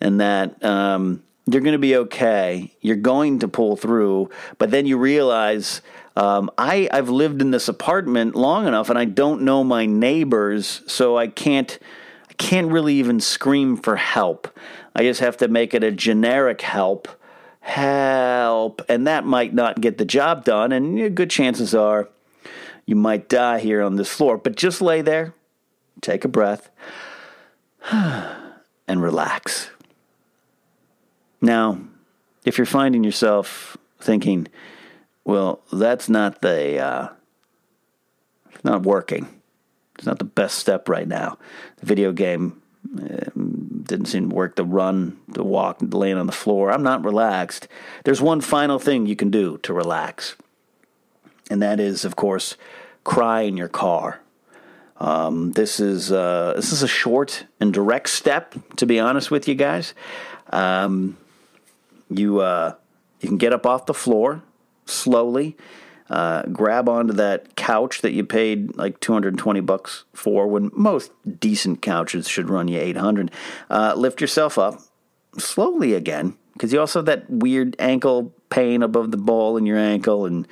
and 0.00 0.20
that 0.20 0.62
um, 0.64 1.22
you're 1.50 1.62
going 1.62 1.72
to 1.72 1.78
be 1.78 1.96
okay. 1.96 2.72
You're 2.80 2.96
going 2.96 3.40
to 3.40 3.48
pull 3.48 3.76
through, 3.76 4.30
but 4.58 4.70
then 4.70 4.86
you 4.86 4.98
realize 4.98 5.80
um, 6.16 6.50
I 6.58 6.88
I've 6.92 7.08
lived 7.08 7.40
in 7.40 7.50
this 7.50 7.68
apartment 7.68 8.34
long 8.34 8.66
enough, 8.66 8.90
and 8.90 8.98
I 8.98 9.04
don't 9.04 9.42
know 9.42 9.62
my 9.62 9.86
neighbors, 9.86 10.82
so 10.86 11.16
I 11.16 11.28
can't 11.28 11.78
I 12.28 12.32
can't 12.34 12.70
really 12.70 12.94
even 12.94 13.20
scream 13.20 13.76
for 13.76 13.96
help. 13.96 14.48
I 14.94 15.02
just 15.02 15.20
have 15.20 15.36
to 15.38 15.48
make 15.48 15.74
it 15.74 15.84
a 15.84 15.90
generic 15.90 16.62
help 16.62 17.08
help, 17.66 18.80
and 18.88 19.08
that 19.08 19.24
might 19.24 19.52
not 19.52 19.80
get 19.80 19.98
the 19.98 20.04
job 20.04 20.44
done. 20.44 20.70
And 20.70 21.16
good 21.16 21.30
chances 21.30 21.74
are 21.74 22.08
you 22.86 22.94
might 22.94 23.28
die 23.28 23.58
here 23.58 23.82
on 23.82 23.96
this 23.96 24.08
floor, 24.08 24.38
but 24.38 24.56
just 24.56 24.80
lay 24.80 25.02
there, 25.02 25.34
take 26.00 26.24
a 26.24 26.28
breath, 26.28 26.70
and 27.90 29.02
relax. 29.02 29.70
Now, 31.46 31.78
if 32.44 32.58
you're 32.58 32.66
finding 32.66 33.04
yourself 33.04 33.76
thinking, 34.00 34.48
well, 35.24 35.60
that's 35.72 36.08
not 36.08 36.42
the, 36.42 36.80
uh, 36.80 37.08
not 38.64 38.82
working. 38.82 39.28
It's 39.94 40.06
not 40.06 40.18
the 40.18 40.24
best 40.24 40.58
step 40.58 40.88
right 40.88 41.06
now. 41.06 41.38
The 41.76 41.86
video 41.86 42.10
game 42.10 42.60
uh, 43.00 43.30
didn't 43.84 44.06
seem 44.06 44.30
to 44.30 44.34
work. 44.34 44.56
The 44.56 44.64
run, 44.64 45.20
the 45.28 45.44
walk, 45.44 45.76
laying 45.80 46.18
on 46.18 46.26
the 46.26 46.32
floor. 46.32 46.72
I'm 46.72 46.82
not 46.82 47.04
relaxed. 47.04 47.68
There's 48.02 48.20
one 48.20 48.40
final 48.40 48.80
thing 48.80 49.06
you 49.06 49.14
can 49.14 49.30
do 49.30 49.58
to 49.58 49.72
relax, 49.72 50.34
and 51.48 51.62
that 51.62 51.78
is, 51.78 52.04
of 52.04 52.16
course, 52.16 52.56
cry 53.04 53.42
in 53.42 53.56
your 53.56 53.68
car. 53.68 54.20
Um, 54.98 55.52
this 55.52 55.78
is 55.78 56.10
uh, 56.10 56.54
this 56.56 56.72
is 56.72 56.82
a 56.82 56.88
short 56.88 57.46
and 57.60 57.72
direct 57.72 58.08
step, 58.08 58.56
to 58.76 58.84
be 58.84 58.98
honest 58.98 59.30
with 59.30 59.46
you 59.46 59.54
guys. 59.54 59.94
Um, 60.50 61.16
you 62.08 62.40
uh, 62.40 62.74
you 63.20 63.28
can 63.28 63.38
get 63.38 63.52
up 63.52 63.66
off 63.66 63.86
the 63.86 63.94
floor 63.94 64.42
slowly, 64.84 65.56
uh, 66.08 66.42
grab 66.42 66.88
onto 66.88 67.12
that 67.14 67.56
couch 67.56 68.00
that 68.02 68.12
you 68.12 68.24
paid 68.24 68.76
like 68.76 69.00
220 69.00 69.60
bucks 69.60 70.04
for. 70.12 70.46
When 70.46 70.70
most 70.72 71.10
decent 71.40 71.82
couches 71.82 72.28
should 72.28 72.48
run 72.48 72.68
you 72.68 72.78
800. 72.78 73.30
Uh, 73.68 73.94
lift 73.96 74.20
yourself 74.20 74.58
up 74.58 74.80
slowly 75.38 75.94
again, 75.94 76.36
because 76.52 76.72
you 76.72 76.80
also 76.80 77.00
have 77.00 77.06
that 77.06 77.28
weird 77.28 77.76
ankle 77.78 78.32
pain 78.48 78.82
above 78.82 79.10
the 79.10 79.16
ball 79.16 79.56
in 79.56 79.66
your 79.66 79.78
ankle, 79.78 80.26
and 80.26 80.46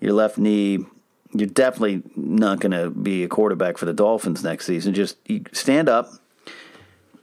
your 0.00 0.12
left 0.12 0.38
knee, 0.38 0.84
you're 1.32 1.48
definitely 1.48 2.02
not 2.14 2.60
going 2.60 2.72
to 2.72 2.90
be 2.90 3.24
a 3.24 3.28
quarterback 3.28 3.78
for 3.78 3.86
the 3.86 3.92
Dolphins 3.92 4.44
next 4.44 4.66
season. 4.66 4.94
Just 4.94 5.16
stand 5.52 5.88
up, 5.88 6.10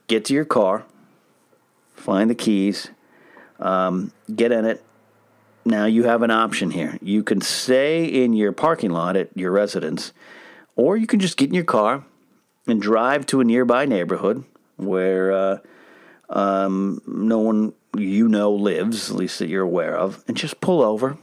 get 0.07 0.25
to 0.25 0.33
your 0.33 0.45
car, 0.45 0.85
find 1.95 2.29
the 2.29 2.35
keys, 2.35 2.89
um, 3.59 4.11
get 4.33 4.51
in 4.51 4.65
it. 4.65 4.83
Now 5.65 5.85
you 5.85 6.03
have 6.03 6.21
an 6.21 6.31
option 6.31 6.71
here. 6.71 6.97
You 7.01 7.23
can 7.23 7.41
stay 7.41 8.05
in 8.05 8.33
your 8.33 8.51
parking 8.51 8.91
lot 8.91 9.15
at 9.15 9.35
your 9.35 9.51
residence, 9.51 10.13
or 10.75 10.95
you 10.95 11.07
can 11.07 11.19
just 11.19 11.37
get 11.37 11.49
in 11.49 11.55
your 11.55 11.63
car 11.63 12.05
and 12.67 12.81
drive 12.81 13.25
to 13.27 13.41
a 13.41 13.43
nearby 13.43 13.85
neighborhood 13.85 14.43
where 14.77 15.31
uh, 15.31 15.57
um, 16.29 17.01
no 17.07 17.39
one 17.39 17.73
you 17.97 18.27
know 18.27 18.51
lives, 18.51 19.09
at 19.09 19.15
least 19.15 19.39
that 19.39 19.47
you're 19.47 19.63
aware 19.63 19.97
of, 19.97 20.23
and 20.27 20.37
just 20.37 20.61
pull 20.61 20.81
over. 20.81 21.17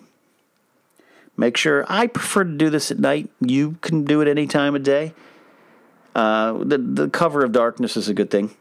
Make 1.37 1.57
sure 1.57 1.85
I 1.89 2.07
prefer 2.07 2.45
to 2.45 2.57
do 2.57 2.69
this 2.71 2.91
at 2.91 2.99
night. 2.99 3.31
You 3.41 3.77
can 3.81 4.05
do 4.05 4.21
it 4.21 4.29
any 4.29 4.47
time 4.47 4.75
of 4.75 4.83
day. 4.83 5.15
Uh, 6.15 6.53
the 6.65 6.79
the 6.79 7.09
cover 7.09 7.45
of 7.45 7.53
darkness 7.53 7.97
is 7.97 8.09
a 8.09 8.15
good 8.15 8.31
thing, 8.31 8.55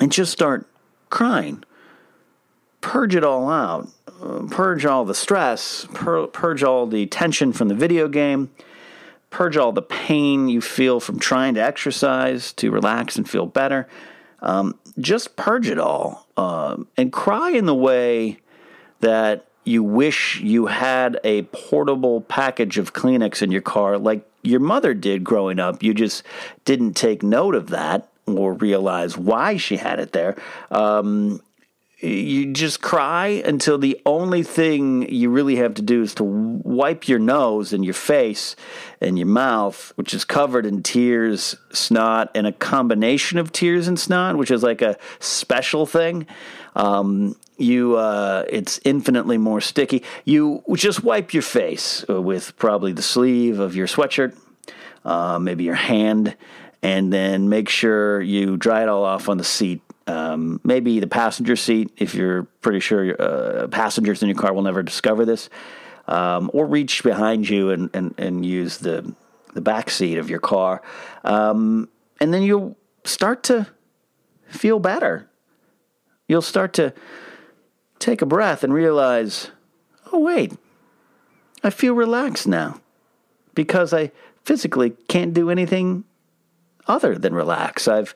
and 0.00 0.10
just 0.10 0.32
start 0.32 0.66
crying. 1.08 1.62
Purge 2.80 3.14
it 3.14 3.24
all 3.24 3.50
out. 3.50 3.88
Purge 4.50 4.86
all 4.86 5.04
the 5.04 5.14
stress. 5.14 5.86
Pur- 5.94 6.26
purge 6.28 6.62
all 6.62 6.86
the 6.86 7.06
tension 7.06 7.52
from 7.52 7.68
the 7.68 7.74
video 7.74 8.08
game. 8.08 8.50
Purge 9.30 9.56
all 9.56 9.72
the 9.72 9.82
pain 9.82 10.48
you 10.48 10.60
feel 10.60 11.00
from 11.00 11.18
trying 11.18 11.54
to 11.54 11.62
exercise 11.62 12.52
to 12.54 12.70
relax 12.70 13.16
and 13.16 13.28
feel 13.28 13.46
better. 13.46 13.86
Um, 14.40 14.78
just 14.98 15.36
purge 15.36 15.68
it 15.68 15.78
all 15.78 16.26
uh, 16.36 16.76
and 16.96 17.12
cry 17.12 17.50
in 17.50 17.66
the 17.66 17.74
way 17.74 18.38
that 19.00 19.46
you 19.64 19.82
wish 19.82 20.40
you 20.40 20.66
had 20.66 21.20
a 21.24 21.42
portable 21.42 22.22
package 22.22 22.78
of 22.78 22.94
Kleenex 22.94 23.42
in 23.42 23.52
your 23.52 23.60
car 23.60 23.98
like 23.98 24.26
your 24.42 24.60
mother 24.60 24.94
did 24.94 25.24
growing 25.24 25.58
up. 25.58 25.82
You 25.82 25.92
just 25.92 26.22
didn't 26.64 26.94
take 26.94 27.22
note 27.22 27.54
of 27.54 27.68
that 27.68 28.08
or 28.26 28.54
realize 28.54 29.16
why 29.18 29.56
she 29.56 29.76
had 29.76 30.00
it 30.00 30.12
there. 30.12 30.36
Um, 30.70 31.42
you 32.00 32.52
just 32.52 32.80
cry 32.80 33.42
until 33.44 33.76
the 33.76 34.00
only 34.06 34.44
thing 34.44 35.12
you 35.12 35.30
really 35.30 35.56
have 35.56 35.74
to 35.74 35.82
do 35.82 36.02
is 36.02 36.14
to 36.14 36.24
wipe 36.24 37.08
your 37.08 37.18
nose 37.18 37.72
and 37.72 37.84
your 37.84 37.94
face 37.94 38.54
and 39.00 39.18
your 39.18 39.26
mouth, 39.26 39.92
which 39.96 40.14
is 40.14 40.24
covered 40.24 40.64
in 40.64 40.82
tears, 40.82 41.56
snot, 41.72 42.30
and 42.36 42.46
a 42.46 42.52
combination 42.52 43.36
of 43.38 43.50
tears 43.50 43.88
and 43.88 43.98
snot, 43.98 44.36
which 44.36 44.52
is 44.52 44.62
like 44.62 44.80
a 44.80 44.96
special 45.18 45.86
thing. 45.86 46.26
Um, 46.76 47.34
you, 47.56 47.96
uh, 47.96 48.44
it's 48.48 48.78
infinitely 48.84 49.38
more 49.38 49.60
sticky. 49.60 50.04
You 50.24 50.62
just 50.74 51.02
wipe 51.02 51.34
your 51.34 51.42
face 51.42 52.06
with 52.06 52.56
probably 52.58 52.92
the 52.92 53.02
sleeve 53.02 53.58
of 53.58 53.74
your 53.74 53.88
sweatshirt, 53.88 54.36
uh, 55.04 55.40
maybe 55.40 55.64
your 55.64 55.74
hand, 55.74 56.36
and 56.80 57.12
then 57.12 57.48
make 57.48 57.68
sure 57.68 58.20
you 58.20 58.56
dry 58.56 58.82
it 58.82 58.88
all 58.88 59.02
off 59.02 59.28
on 59.28 59.38
the 59.38 59.44
seat 59.44 59.80
um, 60.08 60.60
maybe 60.64 61.00
the 61.00 61.06
passenger 61.06 61.54
seat, 61.54 61.92
if 61.98 62.14
you're 62.14 62.44
pretty 62.62 62.80
sure 62.80 63.14
uh, 63.20 63.68
passengers 63.68 64.22
in 64.22 64.28
your 64.28 64.38
car 64.38 64.52
will 64.54 64.62
never 64.62 64.82
discover 64.82 65.24
this, 65.24 65.50
um, 66.08 66.50
or 66.54 66.66
reach 66.66 67.02
behind 67.02 67.48
you 67.48 67.70
and, 67.70 67.90
and, 67.92 68.14
and 68.16 68.44
use 68.44 68.78
the, 68.78 69.14
the 69.52 69.60
back 69.60 69.90
seat 69.90 70.16
of 70.16 70.30
your 70.30 70.40
car. 70.40 70.82
Um, 71.24 71.90
and 72.20 72.32
then 72.32 72.42
you'll 72.42 72.76
start 73.04 73.42
to 73.44 73.66
feel 74.48 74.78
better. 74.78 75.28
You'll 76.26 76.42
start 76.42 76.72
to 76.74 76.94
take 77.98 78.22
a 78.22 78.26
breath 78.26 78.64
and 78.64 78.72
realize, 78.72 79.50
oh, 80.10 80.20
wait, 80.20 80.54
I 81.62 81.70
feel 81.70 81.94
relaxed 81.94 82.48
now 82.48 82.80
because 83.54 83.92
I 83.92 84.12
physically 84.44 84.90
can't 85.08 85.34
do 85.34 85.50
anything 85.50 86.04
other 86.86 87.18
than 87.18 87.34
relax. 87.34 87.86
I've 87.86 88.14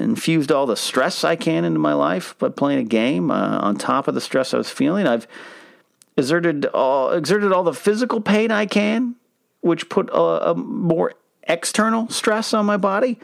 infused 0.00 0.50
all 0.50 0.66
the 0.66 0.76
stress 0.76 1.24
I 1.24 1.36
can 1.36 1.64
into 1.64 1.78
my 1.78 1.92
life 1.92 2.36
by 2.38 2.48
playing 2.48 2.80
a 2.80 2.84
game 2.84 3.30
uh, 3.30 3.58
on 3.58 3.76
top 3.76 4.08
of 4.08 4.14
the 4.14 4.20
stress 4.20 4.54
I 4.54 4.58
was 4.58 4.70
feeling. 4.70 5.06
I've 5.06 5.26
exerted 6.16 6.66
all, 6.66 7.10
exerted 7.12 7.52
all 7.52 7.64
the 7.64 7.74
physical 7.74 8.20
pain 8.20 8.50
I 8.50 8.66
can, 8.66 9.16
which 9.60 9.88
put 9.88 10.10
a, 10.10 10.50
a 10.50 10.54
more 10.54 11.14
external 11.44 12.08
stress 12.08 12.54
on 12.54 12.66
my 12.66 12.76
body. 12.76 13.18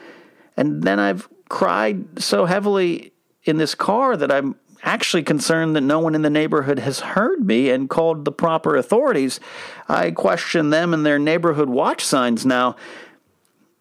And 0.57 0.83
then 0.83 0.99
I've 0.99 1.29
cried 1.49 2.23
so 2.23 2.47
heavily 2.47 3.13
in 3.45 3.57
this 3.57 3.75
car 3.75 4.17
that 4.17 4.31
I'm 4.31 4.57
actually 4.83 5.23
concerned 5.23 5.75
that 5.77 5.81
no 5.81 5.99
one 5.99 6.15
in 6.15 6.23
the 6.23 6.31
neighborhood 6.31 6.79
has 6.79 7.01
heard 7.01 7.45
me 7.45 7.71
and 7.71 7.91
called 7.91 8.25
the 8.25 8.33
proper 8.33 8.77
authorities. 8.77 9.41
I 9.89 10.11
question 10.11 10.71
them 10.71 10.95
and 10.95 11.05
their 11.05 11.19
neighborhood 11.19 11.69
watch 11.69 12.05
signs 12.05 12.47
now. 12.47 12.77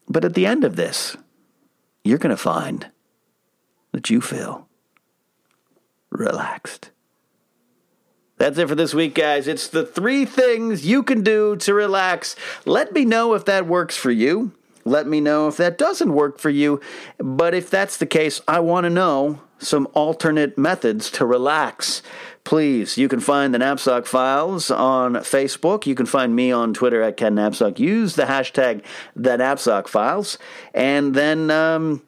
But 0.09 0.25
at 0.25 0.33
the 0.33 0.45
end 0.45 0.63
of 0.63 0.75
this, 0.75 1.17
you're 2.07 2.17
going 2.17 2.29
to 2.29 2.37
find 2.37 2.87
that 3.91 4.09
you 4.09 4.21
feel 4.21 4.67
relaxed. 6.09 6.91
That's 8.37 8.57
it 8.59 8.67
for 8.67 8.75
this 8.75 8.93
week, 8.93 9.15
guys. 9.15 9.47
It's 9.47 9.67
the 9.67 9.85
three 9.85 10.23
things 10.23 10.85
you 10.85 11.01
can 11.01 11.23
do 11.23 11.55
to 11.57 11.73
relax. 11.73 12.35
Let 12.65 12.93
me 12.93 13.03
know 13.03 13.33
if 13.33 13.45
that 13.45 13.65
works 13.65 13.97
for 13.97 14.11
you. 14.11 14.51
Let 14.85 15.07
me 15.07 15.19
know 15.19 15.47
if 15.47 15.57
that 15.57 15.77
doesn't 15.77 16.13
work 16.13 16.39
for 16.39 16.49
you. 16.49 16.79
But 17.17 17.53
if 17.53 17.69
that's 17.69 17.97
the 17.97 18.05
case, 18.05 18.39
I 18.47 18.59
want 18.59 18.85
to 18.85 18.89
know 18.89 19.41
some 19.57 19.87
alternate 19.93 20.57
methods 20.57 21.09
to 21.11 21.25
relax. 21.25 22.03
Please, 22.47 22.97
you 22.97 23.09
can 23.09 23.19
find 23.19 23.53
the 23.53 23.57
Knapsack 23.57 24.05
Files 24.05 24.71
on 24.71 25.15
Facebook. 25.15 25.85
You 25.85 25.95
can 25.95 26.05
find 26.05 26.33
me 26.33 26.49
on 26.49 26.73
Twitter 26.73 27.01
at 27.01 27.17
Ken 27.17 27.35
Knapsack. 27.35 27.77
Use 27.77 28.15
the 28.15 28.23
hashtag 28.23 28.85
the 29.17 29.35
Knapsack 29.35 29.89
Files. 29.89 30.37
And 30.73 31.13
then 31.13 31.51
um, 31.51 32.03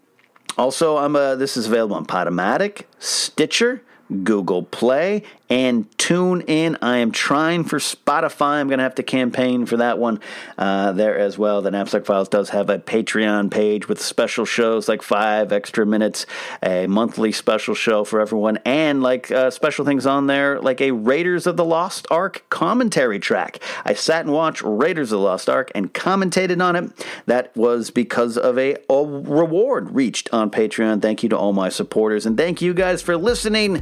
also, 0.58 0.96
I'm 0.96 1.18
a, 1.18 1.36
this 1.36 1.58
is 1.58 1.68
available 1.68 1.98
on 1.98 2.06
Podomatic, 2.06 2.84
Stitcher, 3.00 3.84
Google 4.24 4.64
Play, 4.64 5.24
and 5.50 5.98
tune 5.98 6.42
in. 6.42 6.78
I 6.82 6.98
am 6.98 7.12
trying 7.12 7.64
for 7.64 7.80
Spotify. 7.80 8.60
I'm 8.60 8.68
going 8.68 8.78
to 8.78 8.84
have 8.84 8.96
to 8.96 9.04
campaign 9.04 9.66
for 9.66 9.78
that 9.78 9.98
one 9.98 10.20
uh, 10.58 10.92
there 10.92 11.18
as 11.18 11.38
well. 11.38 11.62
The 11.62 11.72
Knapsack 11.72 12.06
Files 12.06 12.30
does 12.30 12.50
have 12.50 12.70
a 12.70 12.78
Patreon 12.78 13.50
page 13.50 13.88
with 13.88 14.02
special 14.02 14.46
shows 14.46 14.88
like 14.88 15.02
five 15.02 15.52
extra 15.52 15.86
minutes, 15.86 16.26
a 16.62 16.88
monthly 16.88 17.32
special 17.32 17.74
show 17.74 18.04
for 18.04 18.20
everyone, 18.20 18.58
and 18.66 19.02
like 19.02 19.32
uh, 19.32 19.50
special 19.50 19.86
things 19.86 20.06
on 20.06 20.28
there 20.28 20.60
like 20.60 20.82
a 20.82 20.92
Raiders 20.92 21.48
of 21.48 21.58
the 21.58 21.66
Lost 21.66 22.06
Ark 22.12 22.46
commentary 22.50 23.20
track. 23.20 23.60
I 23.86 23.94
sat 23.94 24.26
and 24.26 24.34
watched 24.34 24.62
Raiders 24.64 25.12
of 25.12 25.20
the 25.20 25.26
Lost 25.26 25.50
Ark 25.50 25.72
and 25.74 25.94
commentated 25.94 26.64
on 26.64 26.76
it. 26.76 27.08
That 27.26 27.56
was 27.56 27.90
because 27.90 28.38
of 28.38 28.58
a, 28.58 28.76
a 28.90 29.04
reward 29.04 29.92
reached 29.92 30.30
on 30.32 30.52
Patreon. 30.52 31.02
Thank 31.02 31.24
you 31.24 31.30
to 31.30 31.38
all 31.38 31.54
my 31.54 31.70
supporters, 31.70 32.26
and 32.26 32.38
thank 32.38 32.62
you 32.62 32.74
guys 32.74 33.02
for 33.02 33.18
listening. 33.18 33.82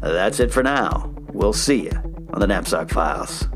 That's 0.00 0.40
it 0.40 0.52
for 0.52 0.62
now. 0.62 1.01
We'll 1.32 1.52
see 1.52 1.84
you 1.84 1.92
on 2.32 2.40
the 2.40 2.46
Knapsack 2.46 2.90
Files. 2.90 3.46